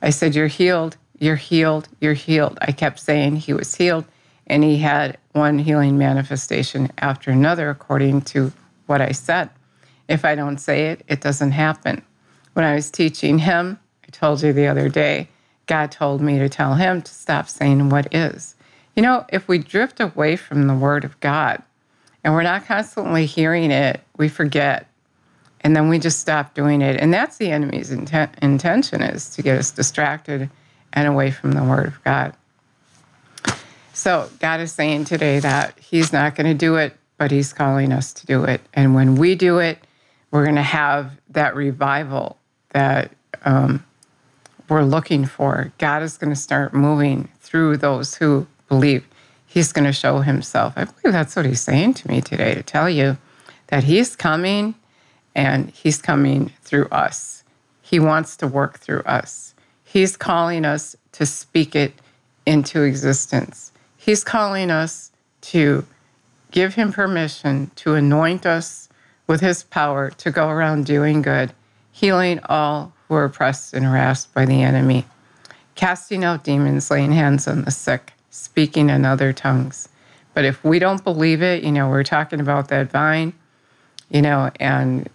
I 0.01 0.11
said, 0.11 0.35
You're 0.35 0.47
healed, 0.47 0.97
you're 1.19 1.37
healed, 1.37 1.89
you're 2.01 2.15
healed. 2.15 2.59
I 2.61 2.73
kept 2.73 3.01
saying 3.01 3.37
he 3.37 3.53
was 3.53 3.75
healed, 3.75 4.05
and 4.47 4.63
he 4.63 4.79
had 4.79 5.19
one 5.33 5.59
healing 5.59 5.99
manifestation 5.99 6.91
after 6.99 7.31
another, 7.31 7.71
according 7.71 8.23
to 8.23 8.53
what 8.87 9.01
I 9.01 9.13
said. 9.13 9.51
If 10.09 10.25
I 10.25 10.35
don't 10.35 10.59
say 10.59 10.87
it, 10.87 11.03
it 11.09 11.21
doesn't 11.21 11.53
happen. 11.53 12.03
When 12.53 12.65
I 12.65 12.75
was 12.75 12.91
teaching 12.91 13.39
him, 13.39 13.79
I 14.07 14.11
told 14.11 14.43
you 14.43 14.53
the 14.53 14.67
other 14.67 14.89
day, 14.89 15.29
God 15.67 15.91
told 15.91 16.21
me 16.21 16.39
to 16.39 16.49
tell 16.49 16.75
him 16.75 17.03
to 17.03 17.15
stop 17.15 17.49
saying 17.49 17.89
what 17.89 18.15
is. 18.15 18.55
You 18.97 19.03
know, 19.03 19.25
if 19.31 19.49
we 19.49 19.59
drift 19.59 20.01
away 20.01 20.37
from 20.37 20.67
the 20.67 20.75
Word 20.75 21.05
of 21.05 21.19
God 21.21 21.63
and 22.23 22.35
we're 22.35 22.43
not 22.43 22.67
constantly 22.67 23.27
hearing 23.27 23.71
it, 23.71 24.01
we 24.17 24.29
forget. 24.29 24.87
And 25.63 25.75
then 25.75 25.89
we 25.89 25.99
just 25.99 26.21
stop 26.21 26.55
doing 26.55 26.83
it. 26.83 27.01
And 27.01 27.13
that's 27.13 27.39
the 27.39 27.51
enemy's 27.51 27.91
intent, 27.91 28.33
intention 28.43 29.03
is 29.03 29.31
to 29.31 29.43
get 29.43 29.59
us 29.59 29.71
distracted 29.71 30.51
and 30.93 31.09
away 31.09 31.31
from 31.31 31.53
the 31.53 31.65
Word 31.65 31.87
of 31.87 32.05
God. 32.05 32.35
So 33.95 34.29
God 34.41 34.61
is 34.61 34.73
saying 34.73 35.07
today 35.07 35.41
that 35.41 35.79
He's 35.79 36.13
not 36.13 36.35
going 36.35 36.47
to 36.47 36.55
do 36.55 36.77
it, 36.77 36.97
but 37.17 37.31
He's 37.31 37.53
calling 37.53 37.93
us 37.93 38.13
to 38.15 38.27
do 38.27 38.45
it. 38.45 38.61
And 38.75 38.95
when 38.95 39.15
we 39.15 39.35
do 39.35 39.59
it, 39.59 39.79
we're 40.35 40.43
going 40.43 40.57
to 40.57 40.63
have 40.63 41.13
that 41.31 41.55
revival 41.55 42.37
that 42.71 43.13
um, 43.45 43.87
we're 44.69 44.83
looking 44.83 45.27
for. 45.27 45.73
God 45.79 46.03
is 46.03 46.19
going 46.19 46.31
to 46.31 46.37
start 46.37 46.75
moving 46.75 47.29
through 47.39 47.77
those 47.77 48.17
who 48.17 48.49
believe. 48.69 49.07
He's 49.47 49.73
going 49.73 49.85
to 49.85 49.93
show 49.93 50.23
himself. 50.23 50.73
I 50.75 50.87
believe 50.87 51.13
that's 51.13 51.37
what 51.37 51.47
he's 51.47 51.61
saying 51.61 51.95
to 51.95 52.09
me 52.09 52.21
today 52.21 52.53
to 52.53 52.65
tell 52.65 52.91
you 52.91 53.17
that 53.69 53.85
he's 53.85 54.17
coming 54.17 54.75
and 55.37 55.71
he's 55.71 56.03
coming 56.03 56.51
through 56.63 56.87
us. 56.87 57.45
He 57.81 58.01
wants 58.01 58.37
to 58.39 58.49
work 58.49 58.81
through 58.81 59.03
us. 59.03 59.55
He's 59.85 60.17
calling 60.17 60.65
us 60.65 60.97
to 61.13 61.27
speak 61.27 61.77
it 61.77 61.93
into 62.45 62.83
existence. 62.83 63.71
He's 63.97 64.25
calling 64.25 64.73
us 64.73 65.13
to 65.43 65.87
give 66.51 66.75
him 66.75 66.93
permission 66.93 67.71
to 67.77 67.95
anoint 67.95 68.47
us 68.47 68.84
with 69.27 69.41
his 69.41 69.63
power 69.65 70.11
to 70.11 70.31
go 70.31 70.49
around 70.49 70.87
doing 70.87 71.23
good, 71.23 71.53
healing 71.93 72.41
all 72.49 72.93
who 73.09 73.15
are 73.15 73.25
oppressed 73.25 73.75
and 73.75 73.85
harassed 73.85 74.33
by 74.35 74.45
the 74.45 74.63
enemy, 74.63 75.07
casting 75.75 76.25
out 76.25 76.45
demons, 76.45 76.91
laying 76.91 77.13
hands 77.13 77.49
on 77.49 77.63
the 77.63 77.71
sick, 77.71 78.13
speaking 78.31 78.91
in 78.91 79.05
other 79.05 79.33
tongues. 79.33 79.89
But 80.35 80.45
if 80.45 80.63
we 80.65 80.79
don't 80.79 81.05
believe 81.05 81.43
it, 81.43 81.63
you 81.63 81.73
know, 81.73 81.89
we're 81.89 82.03
talking 82.03 82.41
about 82.41 82.69
that 82.69 82.91
vine, 82.91 83.33
you 84.11 84.21
know, 84.21 84.51
and 84.61 85.09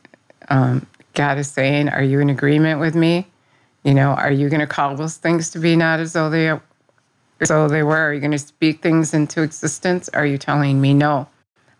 um, 0.49 0.87
God 1.13 1.37
is 1.37 1.49
saying, 1.49 1.89
Are 1.89 2.03
you 2.03 2.19
in 2.19 2.29
agreement 2.29 2.79
with 2.79 2.95
me? 2.95 3.27
You 3.83 3.93
know, 3.93 4.11
are 4.11 4.31
you 4.31 4.49
going 4.49 4.61
to 4.61 4.67
call 4.67 4.95
those 4.95 5.17
things 5.17 5.49
to 5.51 5.59
be 5.59 5.75
not 5.75 5.99
as 5.99 6.13
though 6.13 6.29
they 6.29 6.57
though 7.47 7.67
they 7.67 7.83
were? 7.83 8.09
Are 8.09 8.13
you 8.13 8.19
going 8.19 8.31
to 8.31 8.39
speak 8.39 8.81
things 8.81 9.13
into 9.13 9.41
existence? 9.41 10.09
Are 10.09 10.25
you 10.25 10.37
telling 10.37 10.81
me 10.81 10.93
no? 10.93 11.27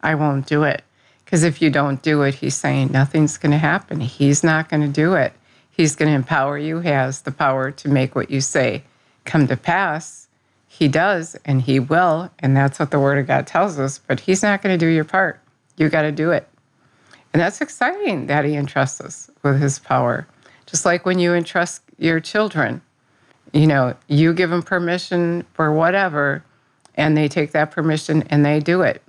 I 0.01 0.15
won't 0.15 0.45
do 0.45 0.63
it. 0.63 0.83
Because 1.29 1.43
if 1.43 1.61
you 1.61 1.69
don't 1.69 2.01
do 2.01 2.23
it, 2.23 2.33
he's 2.33 2.55
saying 2.55 2.91
nothing's 2.91 3.37
going 3.37 3.51
to 3.51 3.59
happen. 3.59 3.99
He's 3.99 4.43
not 4.43 4.67
going 4.67 4.81
to 4.81 4.87
do 4.87 5.13
it. 5.13 5.31
He's 5.69 5.95
going 5.95 6.09
to 6.09 6.15
empower 6.15 6.57
you, 6.57 6.79
he 6.79 6.89
has 6.89 7.21
the 7.21 7.31
power 7.31 7.69
to 7.69 7.87
make 7.87 8.15
what 8.15 8.31
you 8.31 8.41
say 8.41 8.81
come 9.25 9.45
to 9.45 9.55
pass. 9.55 10.27
He 10.67 10.87
does, 10.87 11.37
and 11.45 11.61
he 11.61 11.79
will. 11.79 12.31
And 12.39 12.57
that's 12.57 12.79
what 12.79 12.89
the 12.89 12.99
Word 12.99 13.19
of 13.19 13.27
God 13.27 13.45
tells 13.45 13.77
us. 13.77 13.99
But 13.99 14.21
he's 14.21 14.41
not 14.41 14.63
going 14.63 14.73
to 14.73 14.83
do 14.83 14.89
your 14.89 15.03
part. 15.03 15.39
You 15.77 15.87
got 15.89 16.01
to 16.01 16.11
do 16.11 16.31
it. 16.31 16.47
And 17.31 17.39
that's 17.39 17.61
exciting 17.61 18.25
that 18.25 18.43
he 18.43 18.55
entrusts 18.55 18.99
us 18.99 19.29
with 19.43 19.61
his 19.61 19.77
power. 19.77 20.25
Just 20.65 20.83
like 20.83 21.05
when 21.05 21.19
you 21.19 21.35
entrust 21.35 21.83
your 21.99 22.19
children, 22.19 22.81
you 23.53 23.67
know, 23.67 23.95
you 24.07 24.33
give 24.33 24.49
them 24.49 24.63
permission 24.63 25.45
for 25.53 25.71
whatever, 25.71 26.43
and 26.95 27.15
they 27.15 27.27
take 27.27 27.51
that 27.51 27.69
permission 27.69 28.23
and 28.31 28.43
they 28.43 28.59
do 28.59 28.81
it. 28.81 29.03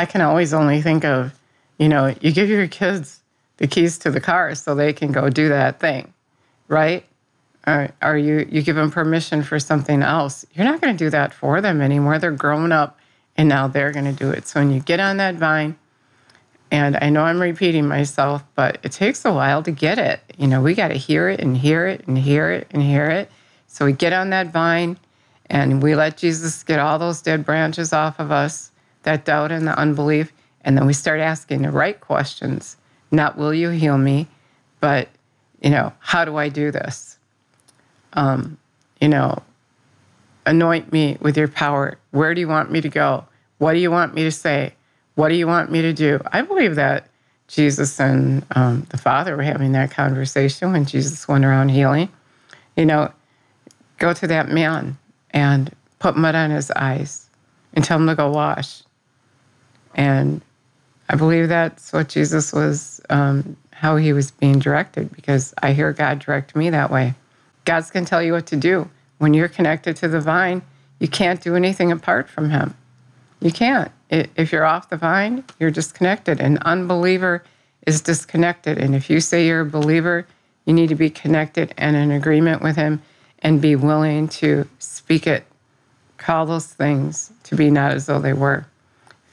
I 0.00 0.06
can 0.06 0.22
always 0.22 0.54
only 0.54 0.80
think 0.80 1.04
of, 1.04 1.38
you 1.76 1.86
know, 1.86 2.14
you 2.22 2.32
give 2.32 2.48
your 2.48 2.66
kids 2.66 3.20
the 3.58 3.66
keys 3.66 3.98
to 3.98 4.10
the 4.10 4.18
car 4.18 4.54
so 4.54 4.74
they 4.74 4.94
can 4.94 5.12
go 5.12 5.28
do 5.28 5.50
that 5.50 5.78
thing, 5.78 6.14
right? 6.68 7.04
Or, 7.66 8.16
you, 8.16 8.48
you 8.50 8.62
give 8.62 8.76
them 8.76 8.90
permission 8.90 9.42
for 9.42 9.58
something 9.60 10.02
else. 10.02 10.46
You're 10.54 10.64
not 10.64 10.80
going 10.80 10.96
to 10.96 11.04
do 11.04 11.10
that 11.10 11.34
for 11.34 11.60
them 11.60 11.82
anymore. 11.82 12.18
They're 12.18 12.30
grown 12.30 12.72
up 12.72 12.98
and 13.36 13.46
now 13.46 13.68
they're 13.68 13.92
going 13.92 14.06
to 14.06 14.12
do 14.14 14.30
it. 14.30 14.46
So 14.46 14.60
when 14.60 14.70
you 14.70 14.80
get 14.80 15.00
on 15.00 15.18
that 15.18 15.34
vine, 15.34 15.76
and 16.70 16.96
I 17.02 17.10
know 17.10 17.24
I'm 17.24 17.38
repeating 17.38 17.86
myself, 17.86 18.42
but 18.54 18.78
it 18.82 18.92
takes 18.92 19.26
a 19.26 19.32
while 19.34 19.62
to 19.64 19.70
get 19.70 19.98
it. 19.98 20.20
You 20.38 20.46
know, 20.46 20.62
we 20.62 20.74
got 20.74 20.88
to 20.88 20.94
hear 20.94 21.28
it 21.28 21.40
and 21.40 21.54
hear 21.58 21.86
it 21.86 22.04
and 22.06 22.16
hear 22.16 22.50
it 22.50 22.68
and 22.70 22.82
hear 22.82 23.10
it. 23.10 23.30
So 23.66 23.84
we 23.84 23.92
get 23.92 24.14
on 24.14 24.30
that 24.30 24.46
vine 24.46 24.98
and 25.50 25.82
we 25.82 25.94
let 25.94 26.16
Jesus 26.16 26.62
get 26.62 26.78
all 26.78 26.98
those 26.98 27.20
dead 27.20 27.44
branches 27.44 27.92
off 27.92 28.18
of 28.18 28.30
us 28.30 28.69
that 29.02 29.24
doubt 29.24 29.52
and 29.52 29.66
the 29.66 29.78
unbelief. 29.78 30.32
And 30.62 30.76
then 30.76 30.86
we 30.86 30.92
start 30.92 31.20
asking 31.20 31.62
the 31.62 31.70
right 31.70 31.98
questions 32.00 32.76
not, 33.10 33.36
will 33.36 33.52
you 33.52 33.70
heal 33.70 33.98
me? 33.98 34.28
But, 34.80 35.08
you 35.60 35.70
know, 35.70 35.92
how 35.98 36.24
do 36.24 36.36
I 36.36 36.48
do 36.48 36.70
this? 36.70 37.18
Um, 38.12 38.58
you 39.00 39.08
know, 39.08 39.42
anoint 40.46 40.92
me 40.92 41.16
with 41.20 41.36
your 41.36 41.48
power. 41.48 41.98
Where 42.12 42.34
do 42.34 42.40
you 42.40 42.48
want 42.48 42.70
me 42.70 42.80
to 42.80 42.88
go? 42.88 43.24
What 43.58 43.74
do 43.74 43.78
you 43.78 43.90
want 43.90 44.14
me 44.14 44.22
to 44.24 44.30
say? 44.30 44.74
What 45.14 45.28
do 45.28 45.34
you 45.34 45.46
want 45.46 45.70
me 45.70 45.82
to 45.82 45.92
do? 45.92 46.20
I 46.32 46.42
believe 46.42 46.76
that 46.76 47.08
Jesus 47.48 48.00
and 48.00 48.46
um, 48.52 48.86
the 48.90 48.96
Father 48.96 49.36
were 49.36 49.42
having 49.42 49.72
that 49.72 49.90
conversation 49.90 50.72
when 50.72 50.84
Jesus 50.84 51.26
went 51.26 51.44
around 51.44 51.70
healing. 51.70 52.08
You 52.76 52.86
know, 52.86 53.12
go 53.98 54.12
to 54.14 54.26
that 54.28 54.48
man 54.48 54.96
and 55.30 55.74
put 55.98 56.16
mud 56.16 56.34
on 56.34 56.50
his 56.50 56.70
eyes 56.70 57.28
and 57.74 57.84
tell 57.84 57.98
him 57.98 58.06
to 58.06 58.14
go 58.14 58.30
wash. 58.30 58.82
And 59.94 60.40
I 61.08 61.16
believe 61.16 61.48
that's 61.48 61.92
what 61.92 62.08
Jesus 62.08 62.52
was, 62.52 63.00
um, 63.10 63.56
how 63.72 63.96
he 63.96 64.12
was 64.12 64.30
being 64.30 64.58
directed, 64.58 65.12
because 65.12 65.52
I 65.62 65.72
hear 65.72 65.92
God 65.92 66.20
direct 66.20 66.54
me 66.54 66.70
that 66.70 66.90
way. 66.90 67.14
God's 67.64 67.90
going 67.90 68.04
to 68.04 68.10
tell 68.10 68.22
you 68.22 68.32
what 68.32 68.46
to 68.46 68.56
do. 68.56 68.88
When 69.18 69.34
you're 69.34 69.48
connected 69.48 69.96
to 69.96 70.08
the 70.08 70.20
vine, 70.20 70.62
you 70.98 71.08
can't 71.08 71.40
do 71.40 71.56
anything 71.56 71.92
apart 71.92 72.28
from 72.28 72.50
him. 72.50 72.74
You 73.40 73.50
can't. 73.50 73.90
If 74.10 74.52
you're 74.52 74.64
off 74.64 74.90
the 74.90 74.96
vine, 74.96 75.44
you're 75.58 75.70
disconnected. 75.70 76.40
An 76.40 76.58
unbeliever 76.58 77.42
is 77.86 78.00
disconnected. 78.02 78.78
And 78.78 78.94
if 78.94 79.08
you 79.08 79.20
say 79.20 79.46
you're 79.46 79.60
a 79.60 79.66
believer, 79.66 80.26
you 80.66 80.72
need 80.72 80.88
to 80.88 80.94
be 80.94 81.10
connected 81.10 81.74
and 81.76 81.96
in 81.96 82.10
agreement 82.10 82.62
with 82.62 82.76
him 82.76 83.02
and 83.40 83.60
be 83.60 83.76
willing 83.76 84.28
to 84.28 84.68
speak 84.78 85.26
it, 85.26 85.44
call 86.18 86.44
those 86.46 86.66
things 86.66 87.32
to 87.44 87.56
be 87.56 87.70
not 87.70 87.92
as 87.92 88.06
though 88.06 88.20
they 88.20 88.34
were. 88.34 88.66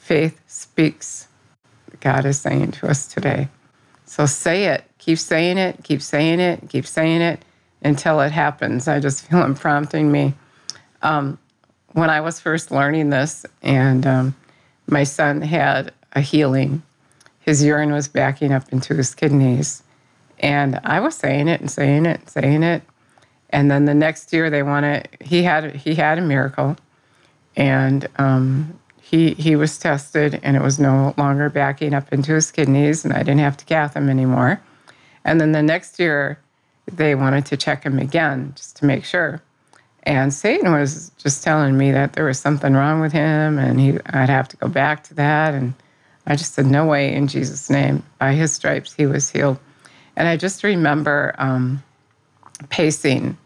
Faith 0.07 0.39
speaks, 0.47 1.27
God 1.99 2.25
is 2.25 2.39
saying 2.39 2.71
to 2.71 2.87
us 2.87 3.07
today. 3.07 3.49
So 4.05 4.25
say 4.25 4.67
it, 4.67 4.85
keep 4.99 5.19
saying 5.19 5.57
it, 5.57 5.83
keep 5.83 6.01
saying 6.01 6.39
it, 6.39 6.69
keep 6.69 6.87
saying 6.87 7.19
it 7.19 7.43
until 7.81 8.21
it 8.21 8.31
happens. 8.31 8.87
I 8.87 9.01
just 9.01 9.25
feel 9.29 9.43
him 9.43 9.53
prompting 9.53 10.09
me. 10.09 10.33
Um, 11.01 11.37
when 11.91 12.09
I 12.09 12.21
was 12.21 12.39
first 12.39 12.71
learning 12.71 13.09
this, 13.09 13.45
and 13.61 14.07
um, 14.07 14.35
my 14.87 15.03
son 15.03 15.41
had 15.41 15.91
a 16.13 16.21
healing, 16.21 16.83
his 17.41 17.61
urine 17.61 17.91
was 17.91 18.07
backing 18.07 18.53
up 18.53 18.71
into 18.71 18.95
his 18.95 19.13
kidneys. 19.13 19.83
And 20.39 20.79
I 20.85 21.01
was 21.01 21.17
saying 21.17 21.49
it 21.49 21.59
and 21.59 21.69
saying 21.69 22.05
it 22.05 22.21
and 22.21 22.29
saying 22.29 22.63
it. 22.63 22.81
And 23.49 23.69
then 23.69 23.83
the 23.83 23.93
next 23.93 24.31
year 24.31 24.49
they 24.49 24.63
wanted 24.63 25.09
he 25.19 25.43
had 25.43 25.75
he 25.75 25.95
had 25.95 26.17
a 26.17 26.21
miracle, 26.21 26.77
and 27.57 28.07
um, 28.15 28.79
he 29.09 29.33
he 29.35 29.55
was 29.55 29.77
tested 29.77 30.39
and 30.43 30.57
it 30.57 30.61
was 30.61 30.79
no 30.79 31.13
longer 31.17 31.49
backing 31.49 31.93
up 31.93 32.11
into 32.11 32.33
his 32.33 32.51
kidneys, 32.51 33.05
and 33.05 33.13
I 33.13 33.19
didn't 33.19 33.39
have 33.39 33.57
to 33.57 33.65
cath 33.65 33.95
him 33.95 34.09
anymore. 34.09 34.61
And 35.23 35.39
then 35.39 35.53
the 35.53 35.63
next 35.63 35.97
year 35.99 36.39
they 36.91 37.15
wanted 37.15 37.45
to 37.47 37.57
check 37.57 37.83
him 37.83 37.99
again 37.99 38.53
just 38.55 38.75
to 38.77 38.85
make 38.85 39.05
sure. 39.05 39.41
And 40.03 40.33
Satan 40.33 40.71
was 40.71 41.11
just 41.17 41.43
telling 41.43 41.77
me 41.77 41.91
that 41.91 42.13
there 42.13 42.25
was 42.25 42.39
something 42.39 42.73
wrong 42.73 42.99
with 42.99 43.13
him, 43.13 43.57
and 43.57 43.79
he 43.79 43.97
I'd 44.07 44.29
have 44.29 44.49
to 44.49 44.57
go 44.57 44.67
back 44.67 45.03
to 45.05 45.13
that. 45.13 45.53
And 45.53 45.73
I 46.25 46.35
just 46.35 46.53
said, 46.53 46.65
no 46.65 46.85
way, 46.85 47.13
in 47.13 47.27
Jesus' 47.27 47.69
name. 47.69 48.03
By 48.19 48.33
His 48.33 48.51
stripes, 48.51 48.93
he 48.93 49.05
was 49.05 49.29
healed. 49.29 49.57
And 50.17 50.27
I 50.27 50.35
just 50.35 50.63
remember 50.63 51.33
um, 51.37 51.81
pacing 52.69 53.37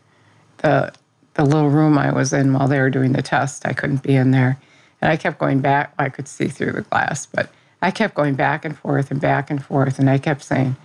the 0.57 0.91
the 1.35 1.45
little 1.45 1.69
room 1.69 1.97
I 1.97 2.11
was 2.11 2.33
in 2.33 2.53
while 2.53 2.67
they 2.67 2.79
were 2.79 2.89
doing 2.89 3.13
the 3.13 3.21
test. 3.21 3.65
I 3.65 3.73
couldn't 3.73 4.03
be 4.03 4.15
in 4.15 4.31
there, 4.31 4.59
and 5.01 5.11
I 5.11 5.17
kept 5.17 5.39
going 5.39 5.59
back. 5.59 5.93
I 5.97 6.09
could 6.09 6.27
see 6.27 6.47
through 6.47 6.73
the 6.73 6.81
glass, 6.81 7.25
but 7.25 7.49
I 7.81 7.91
kept 7.91 8.15
going 8.15 8.35
back 8.35 8.65
and 8.65 8.77
forth 8.77 9.11
and 9.11 9.19
back 9.19 9.49
and 9.49 9.63
forth, 9.63 9.99
and 9.99 10.09
I 10.09 10.17
kept 10.17 10.43
saying, 10.43 10.75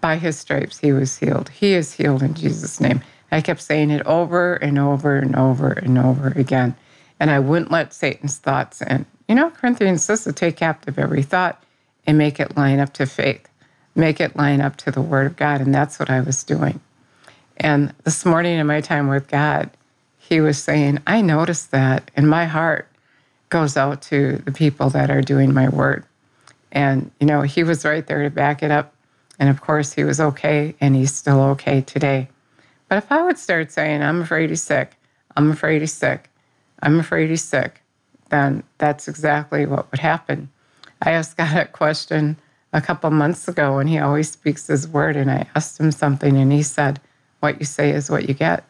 "By 0.00 0.16
His 0.16 0.38
stripes, 0.38 0.78
He 0.78 0.92
was 0.92 1.18
healed. 1.18 1.48
He 1.50 1.74
is 1.74 1.94
healed 1.94 2.22
in 2.22 2.34
Jesus' 2.34 2.80
name." 2.80 3.02
I 3.32 3.40
kept 3.40 3.62
saying 3.62 3.90
it 3.90 4.04
over 4.06 4.54
and 4.54 4.78
over 4.78 5.16
and 5.16 5.36
over 5.36 5.70
and 5.70 5.98
over 5.98 6.28
again, 6.34 6.74
and 7.20 7.30
I 7.30 7.38
wouldn't 7.38 7.70
let 7.70 7.94
Satan's 7.94 8.38
thoughts 8.38 8.82
in. 8.82 9.06
You 9.28 9.36
know, 9.36 9.50
Corinthians 9.50 10.02
says 10.02 10.24
to 10.24 10.32
take 10.32 10.56
captive 10.56 10.98
every 10.98 11.22
thought 11.22 11.62
and 12.06 12.18
make 12.18 12.40
it 12.40 12.56
line 12.56 12.80
up 12.80 12.92
to 12.94 13.06
faith 13.06 13.46
make 13.94 14.20
it 14.20 14.36
line 14.36 14.60
up 14.60 14.76
to 14.76 14.90
the 14.90 15.00
Word 15.00 15.26
of 15.26 15.36
God. 15.36 15.60
And 15.60 15.74
that's 15.74 15.98
what 15.98 16.10
I 16.10 16.20
was 16.20 16.42
doing. 16.42 16.80
And 17.56 17.92
this 18.04 18.24
morning 18.24 18.58
in 18.58 18.66
my 18.66 18.80
time 18.80 19.08
with 19.08 19.28
God, 19.28 19.70
He 20.18 20.40
was 20.40 20.62
saying, 20.62 21.00
I 21.06 21.20
noticed 21.20 21.70
that, 21.70 22.10
in 22.16 22.26
my 22.26 22.46
heart 22.46 22.88
goes 23.50 23.76
out 23.76 24.02
to 24.02 24.36
the 24.44 24.52
people 24.52 24.90
that 24.90 25.10
are 25.10 25.22
doing 25.22 25.52
my 25.52 25.68
work. 25.68 26.06
And, 26.72 27.10
you 27.20 27.26
know, 27.26 27.42
He 27.42 27.62
was 27.62 27.84
right 27.84 28.06
there 28.06 28.22
to 28.22 28.30
back 28.30 28.62
it 28.62 28.70
up. 28.70 28.94
And 29.38 29.48
of 29.48 29.60
course, 29.60 29.92
He 29.92 30.04
was 30.04 30.20
okay, 30.20 30.74
and 30.80 30.96
He's 30.96 31.14
still 31.14 31.40
okay 31.50 31.82
today. 31.82 32.28
But 32.88 32.98
if 32.98 33.12
I 33.12 33.22
would 33.22 33.38
start 33.38 33.70
saying, 33.70 34.02
I'm 34.02 34.22
afraid 34.22 34.50
He's 34.50 34.62
sick, 34.62 34.96
I'm 35.36 35.50
afraid 35.50 35.80
He's 35.80 35.92
sick, 35.92 36.30
I'm 36.82 36.98
afraid 36.98 37.30
He's 37.30 37.44
sick, 37.44 37.82
then 38.30 38.62
that's 38.78 39.08
exactly 39.08 39.66
what 39.66 39.90
would 39.90 40.00
happen. 40.00 40.48
I 41.02 41.12
asked 41.12 41.36
God 41.36 41.56
a 41.56 41.66
question 41.66 42.36
a 42.72 42.80
couple 42.80 43.10
months 43.10 43.48
ago 43.48 43.78
and 43.78 43.88
he 43.88 43.98
always 43.98 44.30
speaks 44.30 44.66
his 44.66 44.88
word. 44.88 45.16
And 45.16 45.30
I 45.30 45.46
asked 45.54 45.78
him 45.78 45.92
something 45.92 46.36
and 46.36 46.52
he 46.52 46.62
said, 46.62 47.00
What 47.40 47.58
you 47.60 47.66
say 47.66 47.90
is 47.90 48.10
what 48.10 48.28
you 48.28 48.34
get. 48.34 48.64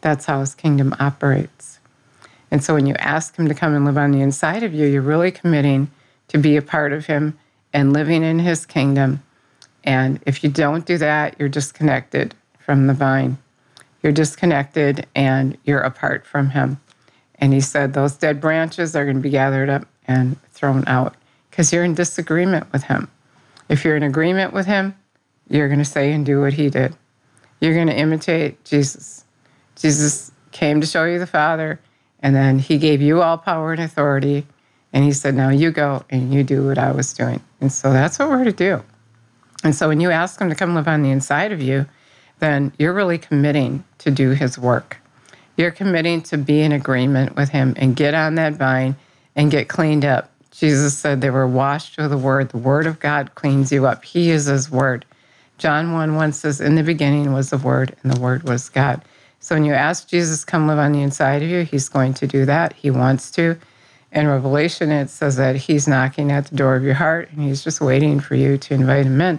That's 0.00 0.26
how 0.26 0.40
his 0.40 0.54
kingdom 0.54 0.94
operates. 1.00 1.80
And 2.50 2.62
so 2.62 2.74
when 2.74 2.86
you 2.86 2.94
ask 2.94 3.36
him 3.36 3.48
to 3.48 3.54
come 3.54 3.74
and 3.74 3.84
live 3.84 3.98
on 3.98 4.12
the 4.12 4.20
inside 4.20 4.62
of 4.62 4.72
you, 4.72 4.86
you're 4.86 5.02
really 5.02 5.30
committing 5.30 5.90
to 6.28 6.38
be 6.38 6.56
a 6.56 6.62
part 6.62 6.92
of 6.92 7.06
him 7.06 7.38
and 7.72 7.92
living 7.92 8.22
in 8.22 8.38
his 8.38 8.64
kingdom. 8.64 9.22
And 9.84 10.20
if 10.26 10.42
you 10.42 10.50
don't 10.50 10.86
do 10.86 10.98
that, 10.98 11.36
you're 11.38 11.48
disconnected 11.48 12.34
from 12.58 12.86
the 12.86 12.94
vine. 12.94 13.38
You're 14.02 14.12
disconnected 14.12 15.06
and 15.14 15.58
you're 15.64 15.80
apart 15.80 16.26
from 16.26 16.50
him. 16.50 16.80
And 17.36 17.52
he 17.52 17.60
said, 17.60 17.92
Those 17.92 18.14
dead 18.14 18.40
branches 18.40 18.96
are 18.96 19.04
going 19.04 19.16
to 19.16 19.22
be 19.22 19.30
gathered 19.30 19.68
up 19.68 19.86
and 20.06 20.40
thrown 20.50 20.84
out 20.86 21.14
because 21.50 21.72
you're 21.72 21.84
in 21.84 21.94
disagreement 21.94 22.70
with 22.72 22.84
him. 22.84 23.08
If 23.68 23.84
you're 23.84 23.96
in 23.96 24.02
agreement 24.02 24.52
with 24.52 24.66
him, 24.66 24.94
you're 25.48 25.68
going 25.68 25.78
to 25.78 25.84
say 25.84 26.12
and 26.12 26.24
do 26.24 26.40
what 26.40 26.54
he 26.54 26.70
did. 26.70 26.96
You're 27.60 27.74
going 27.74 27.88
to 27.88 27.96
imitate 27.96 28.64
Jesus. 28.64 29.24
Jesus 29.76 30.32
came 30.52 30.80
to 30.80 30.86
show 30.86 31.04
you 31.04 31.18
the 31.18 31.26
Father, 31.26 31.80
and 32.22 32.34
then 32.34 32.58
he 32.58 32.78
gave 32.78 33.00
you 33.00 33.22
all 33.22 33.38
power 33.38 33.72
and 33.72 33.82
authority. 33.82 34.46
And 34.92 35.04
he 35.04 35.12
said, 35.12 35.34
Now 35.34 35.50
you 35.50 35.70
go 35.70 36.04
and 36.10 36.32
you 36.32 36.42
do 36.42 36.66
what 36.66 36.78
I 36.78 36.92
was 36.92 37.12
doing. 37.12 37.42
And 37.60 37.72
so 37.72 37.92
that's 37.92 38.18
what 38.18 38.28
we're 38.28 38.44
to 38.44 38.52
do. 38.52 38.82
And 39.64 39.74
so 39.74 39.88
when 39.88 40.00
you 40.00 40.10
ask 40.10 40.40
him 40.40 40.48
to 40.48 40.54
come 40.54 40.74
live 40.74 40.88
on 40.88 41.02
the 41.02 41.10
inside 41.10 41.52
of 41.52 41.60
you, 41.60 41.86
then 42.38 42.72
you're 42.78 42.94
really 42.94 43.18
committing 43.18 43.84
to 43.98 44.10
do 44.10 44.30
his 44.30 44.58
work. 44.58 44.98
You're 45.56 45.72
committing 45.72 46.22
to 46.22 46.38
be 46.38 46.62
in 46.62 46.72
agreement 46.72 47.36
with 47.36 47.48
him 47.48 47.74
and 47.76 47.96
get 47.96 48.14
on 48.14 48.36
that 48.36 48.54
vine 48.54 48.96
and 49.34 49.50
get 49.50 49.68
cleaned 49.68 50.04
up 50.04 50.30
Jesus 50.58 50.98
said 50.98 51.20
they 51.20 51.30
were 51.30 51.46
washed 51.46 51.98
with 51.98 52.10
the 52.10 52.18
word. 52.18 52.48
The 52.48 52.58
word 52.58 52.86
of 52.86 52.98
God 52.98 53.34
cleans 53.36 53.70
you 53.70 53.86
up. 53.86 54.04
He 54.04 54.30
is 54.30 54.46
his 54.46 54.68
word. 54.68 55.04
John 55.56 55.92
1 55.92 56.16
1 56.16 56.32
says, 56.32 56.60
In 56.60 56.74
the 56.74 56.82
beginning 56.82 57.32
was 57.32 57.50
the 57.50 57.58
word, 57.58 57.94
and 58.02 58.12
the 58.12 58.20
word 58.20 58.42
was 58.42 58.68
God. 58.68 59.00
So 59.40 59.54
when 59.54 59.64
you 59.64 59.72
ask 59.72 60.08
Jesus 60.08 60.44
come 60.44 60.66
live 60.66 60.78
on 60.78 60.92
the 60.92 61.02
inside 61.02 61.42
of 61.42 61.48
you, 61.48 61.62
he's 61.62 61.88
going 61.88 62.14
to 62.14 62.26
do 62.26 62.44
that. 62.44 62.72
He 62.72 62.90
wants 62.90 63.30
to. 63.32 63.56
In 64.10 64.26
Revelation, 64.26 64.90
it 64.90 65.10
says 65.10 65.36
that 65.36 65.56
he's 65.56 65.86
knocking 65.86 66.32
at 66.32 66.46
the 66.46 66.56
door 66.56 66.74
of 66.76 66.82
your 66.82 66.94
heart 66.94 67.30
and 67.30 67.42
he's 67.42 67.62
just 67.62 67.80
waiting 67.80 68.20
for 68.20 68.34
you 68.34 68.58
to 68.58 68.74
invite 68.74 69.06
him 69.06 69.20
in. 69.20 69.38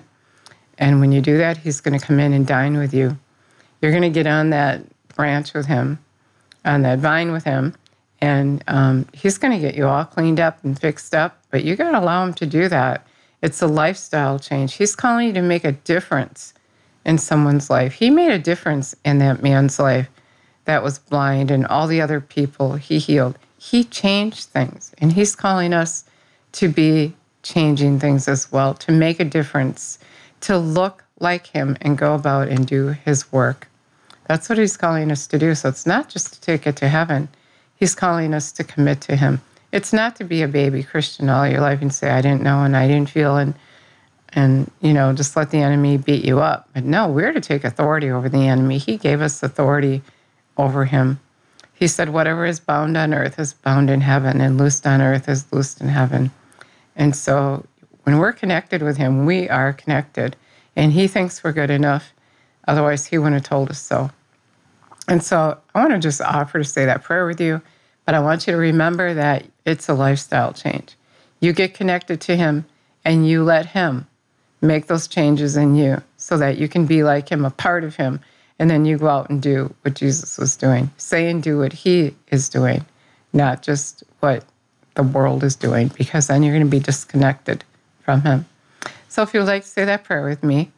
And 0.78 1.00
when 1.00 1.12
you 1.12 1.22
do 1.22 1.38
that, 1.38 1.58
he's 1.58 1.82
going 1.82 2.00
to 2.00 2.06
come 2.06 2.20
in 2.20 2.34
and 2.34 2.48
dine 2.48 2.78
with 2.78 2.94
you. 2.94 3.18
You're 3.82 3.92
going 3.92 4.04
to 4.04 4.10
get 4.10 4.28
on 4.28 4.52
that 4.52 4.82
branch 5.16 5.54
with 5.54 5.66
him, 5.66 6.00
on 6.64 6.84
that 6.84 7.00
vine 7.00 7.32
with 7.32 7.44
him, 7.44 7.76
and 8.22 8.64
um, 8.68 9.08
he's 9.14 9.38
going 9.38 9.54
to 9.54 9.60
get 9.60 9.76
you 9.76 9.88
all 9.88 10.06
cleaned 10.06 10.40
up 10.40 10.64
and 10.64 10.80
fixed 10.80 11.16
up, 11.16 11.42
but 11.52 11.64
you 11.64 11.76
got 11.76 11.92
to 11.92 12.00
allow 12.00 12.26
him 12.26 12.34
to 12.36 12.46
do 12.46 12.68
that. 12.70 13.06
It's 13.42 13.62
a 13.62 13.68
lifestyle 13.68 14.40
change. 14.40 14.74
He's 14.74 14.96
calling 14.96 15.28
you 15.28 15.34
to 15.34 15.42
make 15.42 15.64
a 15.64 15.72
difference 15.72 16.54
in 17.06 17.18
someone's 17.18 17.70
life. 17.70 17.94
He 17.94 18.10
made 18.10 18.32
a 18.32 18.40
difference 18.40 18.96
in 19.06 19.20
that 19.20 19.42
man's 19.42 19.80
life 19.80 20.10
that 20.66 20.84
was 20.84 21.00
blind 21.00 21.52
and 21.52 21.66
all 21.68 21.88
the 21.88 22.02
other 22.02 22.22
people 22.22 22.76
he 22.76 23.00
healed. 23.00 23.38
He 23.58 23.84
changed 23.84 24.50
things, 24.50 24.94
and 25.00 25.14
he's 25.14 25.36
calling 25.36 25.74
us 25.74 26.06
to 26.54 26.68
be 26.70 27.14
changing 27.44 28.00
things 28.00 28.28
as 28.28 28.52
well, 28.52 28.74
to 28.76 28.92
make 28.92 29.20
a 29.20 29.26
difference, 29.26 30.00
to 30.42 30.58
look 30.58 31.04
like 31.20 31.48
him 31.48 31.78
and 31.82 31.98
go 31.98 32.16
about 32.16 32.48
and 32.48 32.66
do 32.66 32.88
his 32.88 33.32
work. 33.32 33.68
That's 34.28 34.48
what 34.48 34.58
he's 34.58 34.78
calling 34.78 35.12
us 35.12 35.28
to 35.28 35.40
do. 35.40 35.56
So 35.56 35.70
it's 35.70 35.86
not 35.86 36.08
just 36.08 36.34
to 36.34 36.42
take 36.42 36.68
it 36.68 36.76
to 36.78 36.88
heaven, 36.88 37.30
He's 37.80 37.96
calling 37.96 38.34
us 38.34 38.52
to 38.54 38.64
commit 38.66 39.00
to 39.02 39.16
Him. 39.16 39.42
It's 39.72 39.94
not 39.94 40.18
to 40.18 40.26
be 40.26 40.42
a 40.42 40.50
baby 40.50 40.84
Christian 40.84 41.30
all 41.30 41.48
your 41.48 41.62
life 41.62 41.82
and 41.82 41.94
say, 41.94 42.10
I 42.10 42.22
didn't 42.22 42.44
know 42.44 42.64
and 42.64 42.76
I 42.76 42.88
didn't 42.88 43.10
feel 43.10 43.38
and 43.38 43.54
and 44.34 44.72
you 44.82 44.94
know 44.94 45.14
just 45.14 45.36
let 45.36 45.52
the 45.52 45.62
enemy 45.62 45.98
beat 45.98 46.24
you 46.24 46.40
up. 46.40 46.70
But 46.74 46.84
no, 46.84 47.08
we're 47.08 47.34
to 47.34 47.42
take 47.42 47.64
authority 47.64 48.10
over 48.10 48.30
the 48.30 48.48
enemy. 48.48 48.78
He 48.78 48.98
gave 48.98 49.22
us 49.22 49.42
authority 49.42 50.02
over 50.58 50.86
him. 50.86 51.20
He 51.74 51.88
said, 51.88 52.10
Whatever 52.10 52.46
is 52.46 52.60
bound 52.60 52.98
on 52.98 53.14
earth 53.14 53.40
is 53.40 53.54
bound 53.54 53.90
in 53.90 54.02
heaven, 54.02 54.42
and 54.42 54.58
loosed 54.58 54.86
on 54.86 55.02
earth 55.02 55.30
is 55.30 55.52
loosed 55.52 55.80
in 55.82 55.88
heaven. 55.88 56.32
And 56.96 57.16
so 57.16 57.66
when 58.04 58.18
we're 58.18 58.34
connected 58.34 58.82
with 58.82 58.98
him, 58.98 59.26
we 59.26 59.50
are 59.50 59.72
connected. 59.72 60.36
And 60.76 60.92
he 60.92 61.08
thinks 61.08 61.44
we're 61.44 61.54
good 61.54 61.70
enough. 61.70 62.12
Otherwise, 62.68 63.06
he 63.06 63.18
wouldn't 63.18 63.42
have 63.42 63.50
told 63.50 63.70
us 63.70 63.80
so. 63.80 64.12
And 65.08 65.24
so 65.24 65.58
I 65.74 65.80
want 65.80 65.94
to 65.94 66.00
just 66.00 66.22
offer 66.22 66.60
to 66.60 66.64
say 66.64 66.86
that 66.86 67.04
prayer 67.04 67.26
with 67.26 67.42
you, 67.42 67.62
but 68.06 68.14
I 68.14 68.20
want 68.20 68.46
you 68.46 68.54
to 68.54 68.60
remember 68.60 69.14
that 69.14 69.46
it's 69.66 69.90
a 69.90 69.94
lifestyle 69.94 70.54
change. 70.54 70.96
You 71.40 71.54
get 71.54 71.74
connected 71.74 72.22
to 72.22 72.36
Him 72.36 72.66
and 73.06 73.28
you 73.28 73.44
let 73.44 73.68
Him 73.68 74.06
make 74.62 74.88
those 74.88 75.08
changes 75.08 75.56
in 75.56 75.76
you 75.76 76.02
so 76.18 76.38
that 76.38 76.58
you 76.58 76.68
can 76.68 76.86
be 76.86 77.04
like 77.04 77.30
Him, 77.30 77.46
a 77.46 77.50
part 77.50 77.84
of 77.84 77.96
Him, 77.96 78.20
And 78.60 78.70
then 78.70 78.86
you 78.86 78.98
go 78.98 79.08
out 79.08 79.30
and 79.30 79.42
do 79.42 79.74
what 79.82 79.96
Jesus 79.96 80.38
was 80.38 80.58
doing. 80.58 80.92
Say 80.98 81.30
and 81.30 81.42
do 81.42 81.58
what 81.58 81.72
he 81.72 82.14
is 82.30 82.50
doing, 82.50 82.86
not 83.32 83.64
just 83.64 84.04
what 84.20 84.44
the 84.96 85.04
world 85.04 85.44
is 85.44 85.56
doing, 85.56 85.88
because 85.98 86.28
then 86.28 86.44
you're 86.44 86.54
going 86.54 86.66
to 86.66 86.70
be 86.70 86.80
disconnected 86.80 87.64
from 88.04 88.22
him. 88.22 88.46
So 89.08 89.24
if 89.24 89.34
you 89.34 89.40
would 89.40 89.48
like 89.48 89.64
to 89.64 89.68
say 89.68 89.86
that 89.86 90.04
prayer 90.04 90.26
with 90.26 90.44
me, 90.44 90.72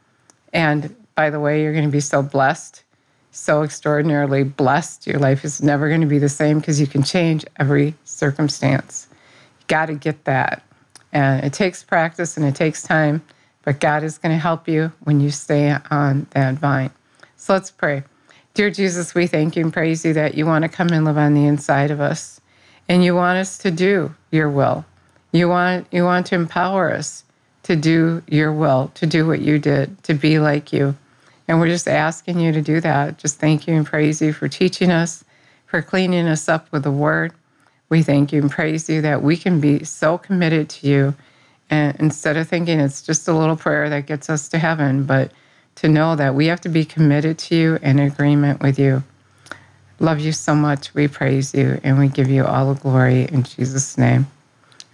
and 0.53 0.95
by 1.15 1.31
the 1.31 1.39
way, 1.39 1.63
you're 1.63 1.73
going 1.73 1.85
to 1.85 1.91
be 1.91 1.99
so 1.99 2.21
blessed, 2.21 2.83
so 3.31 3.63
extraordinarily 3.63 4.43
blessed. 4.43 5.07
Your 5.07 5.19
life 5.19 5.43
is 5.43 5.61
never 5.61 5.87
going 5.89 6.01
to 6.01 6.07
be 6.07 6.19
the 6.19 6.29
same 6.29 6.59
because 6.59 6.79
you 6.79 6.87
can 6.87 7.03
change 7.03 7.45
every 7.57 7.95
circumstance. 8.03 9.07
You 9.59 9.65
got 9.67 9.87
to 9.87 9.95
get 9.95 10.25
that. 10.25 10.63
And 11.13 11.43
it 11.43 11.51
takes 11.51 11.83
practice 11.83 12.37
and 12.37 12.45
it 12.45 12.55
takes 12.55 12.83
time, 12.83 13.21
but 13.63 13.79
God 13.79 14.03
is 14.03 14.17
going 14.17 14.33
to 14.33 14.39
help 14.39 14.67
you 14.67 14.91
when 15.03 15.19
you 15.19 15.31
stay 15.31 15.75
on 15.89 16.27
that 16.31 16.55
vine. 16.55 16.91
So 17.37 17.53
let's 17.53 17.71
pray. 17.71 18.03
Dear 18.53 18.69
Jesus, 18.69 19.15
we 19.15 19.27
thank 19.27 19.55
you 19.55 19.63
and 19.63 19.73
praise 19.73 20.03
you 20.03 20.13
that 20.13 20.35
you 20.35 20.45
want 20.45 20.63
to 20.63 20.69
come 20.69 20.89
and 20.89 21.05
live 21.05 21.17
on 21.17 21.33
the 21.33 21.45
inside 21.45 21.89
of 21.89 22.01
us. 22.01 22.41
And 22.89 23.03
you 23.03 23.15
want 23.15 23.37
us 23.37 23.57
to 23.59 23.71
do 23.71 24.13
your 24.31 24.49
will. 24.49 24.85
You 25.31 25.47
want, 25.47 25.87
you 25.91 26.03
want 26.03 26.25
to 26.27 26.35
empower 26.35 26.91
us 26.91 27.23
to 27.63 27.75
do 27.75 28.21
your 28.27 28.51
will, 28.51 28.91
to 28.95 29.05
do 29.05 29.25
what 29.25 29.41
you 29.41 29.59
did, 29.59 30.03
to 30.03 30.13
be 30.13 30.39
like 30.39 30.73
you. 30.73 30.95
And 31.47 31.59
we're 31.59 31.67
just 31.67 31.87
asking 31.87 32.39
you 32.39 32.51
to 32.51 32.61
do 32.61 32.81
that. 32.81 33.17
Just 33.17 33.39
thank 33.39 33.67
you 33.67 33.75
and 33.75 33.85
praise 33.85 34.21
you 34.21 34.33
for 34.33 34.47
teaching 34.47 34.91
us, 34.91 35.23
for 35.65 35.81
cleaning 35.81 36.27
us 36.27 36.49
up 36.49 36.71
with 36.71 36.83
the 36.83 36.91
word. 36.91 37.33
We 37.89 38.03
thank 38.03 38.31
you 38.31 38.41
and 38.41 38.51
praise 38.51 38.89
you 38.89 39.01
that 39.01 39.21
we 39.21 39.37
can 39.37 39.59
be 39.59 39.83
so 39.83 40.17
committed 40.17 40.69
to 40.69 40.87
you. 40.87 41.15
And 41.71 41.95
instead 41.99 42.35
of 42.37 42.47
thinking 42.47 42.79
it's 42.79 43.01
just 43.01 43.27
a 43.27 43.33
little 43.33 43.55
prayer 43.55 43.89
that 43.89 44.05
gets 44.05 44.29
us 44.29 44.49
to 44.49 44.59
heaven, 44.59 45.05
but 45.05 45.31
to 45.75 45.87
know 45.87 46.15
that 46.17 46.35
we 46.35 46.47
have 46.47 46.61
to 46.61 46.69
be 46.69 46.83
committed 46.85 47.37
to 47.39 47.55
you 47.55 47.79
in 47.81 47.97
agreement 47.97 48.61
with 48.61 48.77
you. 48.77 49.03
Love 49.99 50.19
you 50.19 50.33
so 50.33 50.53
much. 50.53 50.93
We 50.93 51.07
praise 51.07 51.53
you 51.53 51.79
and 51.83 51.97
we 51.97 52.09
give 52.09 52.29
you 52.29 52.45
all 52.45 52.73
the 52.73 52.79
glory 52.79 53.23
in 53.31 53.43
Jesus' 53.43 53.97
name. 53.97 54.27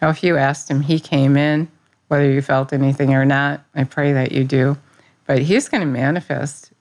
Now, 0.02 0.10
if 0.10 0.24
you 0.24 0.38
asked 0.38 0.70
him, 0.70 0.82
he 0.82 1.00
came 1.00 1.36
in, 1.36 1.68
whether 2.10 2.30
you 2.30 2.42
felt 2.42 2.72
anything 2.72 3.14
or 3.14 3.26
not, 3.26 3.62
I 3.74 3.84
pray 3.84 4.14
that 4.14 4.32
you 4.32 4.44
do. 4.44 4.78
But 5.26 5.40
he's 5.40 5.68
going 5.68 5.82
to 5.82 5.88
manifest, 5.88 6.72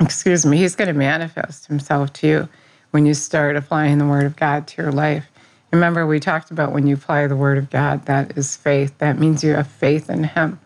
excuse 0.00 0.46
me, 0.46 0.56
he's 0.56 0.74
going 0.74 0.88
to 0.88 0.94
manifest 0.94 1.66
himself 1.66 2.12
to 2.14 2.26
you 2.26 2.48
when 2.92 3.04
you 3.04 3.14
start 3.14 3.56
applying 3.56 3.98
the 3.98 4.06
word 4.06 4.24
of 4.24 4.36
God 4.36 4.66
to 4.68 4.82
your 4.82 4.92
life. 4.92 5.29
Remember, 5.72 6.06
we 6.06 6.18
talked 6.18 6.50
about 6.50 6.72
when 6.72 6.86
you 6.86 6.94
apply 6.94 7.26
the 7.26 7.36
word 7.36 7.58
of 7.58 7.70
God, 7.70 8.06
that 8.06 8.36
is 8.36 8.56
faith. 8.56 8.96
That 8.98 9.18
means 9.18 9.44
you 9.44 9.54
have 9.54 9.68
faith 9.68 10.10
in 10.10 10.24
him. 10.24 10.58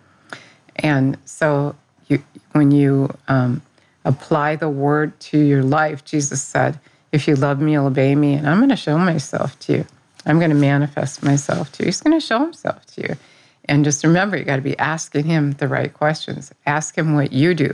And 0.76 1.18
so 1.24 1.76
you, 2.08 2.22
when 2.52 2.70
you 2.70 3.14
um, 3.28 3.62
apply 4.04 4.56
the 4.56 4.68
word 4.68 5.18
to 5.20 5.38
your 5.38 5.62
life, 5.62 6.04
Jesus 6.04 6.42
said, 6.42 6.78
If 7.12 7.28
you 7.28 7.36
love 7.36 7.60
me, 7.60 7.72
you'll 7.72 7.86
obey 7.86 8.14
me, 8.14 8.34
and 8.34 8.48
I'm 8.48 8.58
going 8.58 8.70
to 8.70 8.76
show 8.76 8.98
myself 8.98 9.58
to 9.60 9.72
you. 9.74 9.86
I'm 10.26 10.38
going 10.38 10.50
to 10.50 10.56
manifest 10.56 11.22
myself 11.22 11.70
to 11.72 11.82
you. 11.82 11.86
He's 11.86 12.00
going 12.00 12.18
to 12.18 12.26
show 12.26 12.38
himself 12.38 12.86
to 12.94 13.02
you. 13.02 13.16
And 13.66 13.84
just 13.84 14.04
remember, 14.04 14.36
you 14.36 14.44
got 14.44 14.56
to 14.56 14.62
be 14.62 14.78
asking 14.78 15.24
him 15.24 15.52
the 15.52 15.68
right 15.68 15.92
questions. 15.92 16.52
Ask 16.66 16.96
him 16.96 17.14
what 17.14 17.32
you 17.32 17.54
do. 17.54 17.72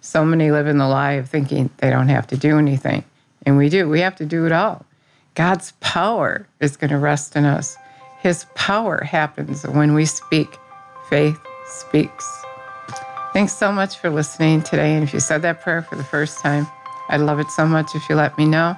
So 0.00 0.24
many 0.24 0.50
live 0.50 0.66
in 0.66 0.78
the 0.78 0.86
lie 0.86 1.12
of 1.12 1.28
thinking 1.28 1.70
they 1.78 1.90
don't 1.90 2.08
have 2.08 2.26
to 2.28 2.36
do 2.36 2.58
anything. 2.58 3.04
And 3.46 3.56
we 3.56 3.68
do. 3.68 3.88
We 3.88 4.00
have 4.00 4.16
to 4.16 4.26
do 4.26 4.46
it 4.46 4.52
all. 4.52 4.84
God's 5.34 5.72
power 5.80 6.46
is 6.60 6.76
going 6.76 6.90
to 6.90 6.98
rest 6.98 7.36
in 7.36 7.44
us. 7.44 7.76
His 8.20 8.44
power 8.54 9.02
happens 9.02 9.66
when 9.66 9.94
we 9.94 10.04
speak. 10.04 10.58
Faith 11.08 11.38
speaks. 11.66 12.44
Thanks 13.32 13.52
so 13.52 13.72
much 13.72 13.96
for 13.98 14.10
listening 14.10 14.62
today. 14.62 14.94
And 14.94 15.02
if 15.02 15.14
you 15.14 15.20
said 15.20 15.42
that 15.42 15.62
prayer 15.62 15.82
for 15.82 15.96
the 15.96 16.04
first 16.04 16.38
time, 16.40 16.66
I'd 17.08 17.20
love 17.20 17.40
it 17.40 17.50
so 17.50 17.66
much 17.66 17.94
if 17.94 18.08
you 18.08 18.14
let 18.14 18.36
me 18.36 18.44
know. 18.44 18.76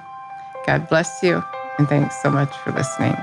God 0.65 0.87
bless 0.87 1.21
you. 1.21 1.43
And 1.77 1.87
thanks 1.87 2.21
so 2.21 2.29
much 2.29 2.55
for 2.57 2.71
listening. 2.71 3.15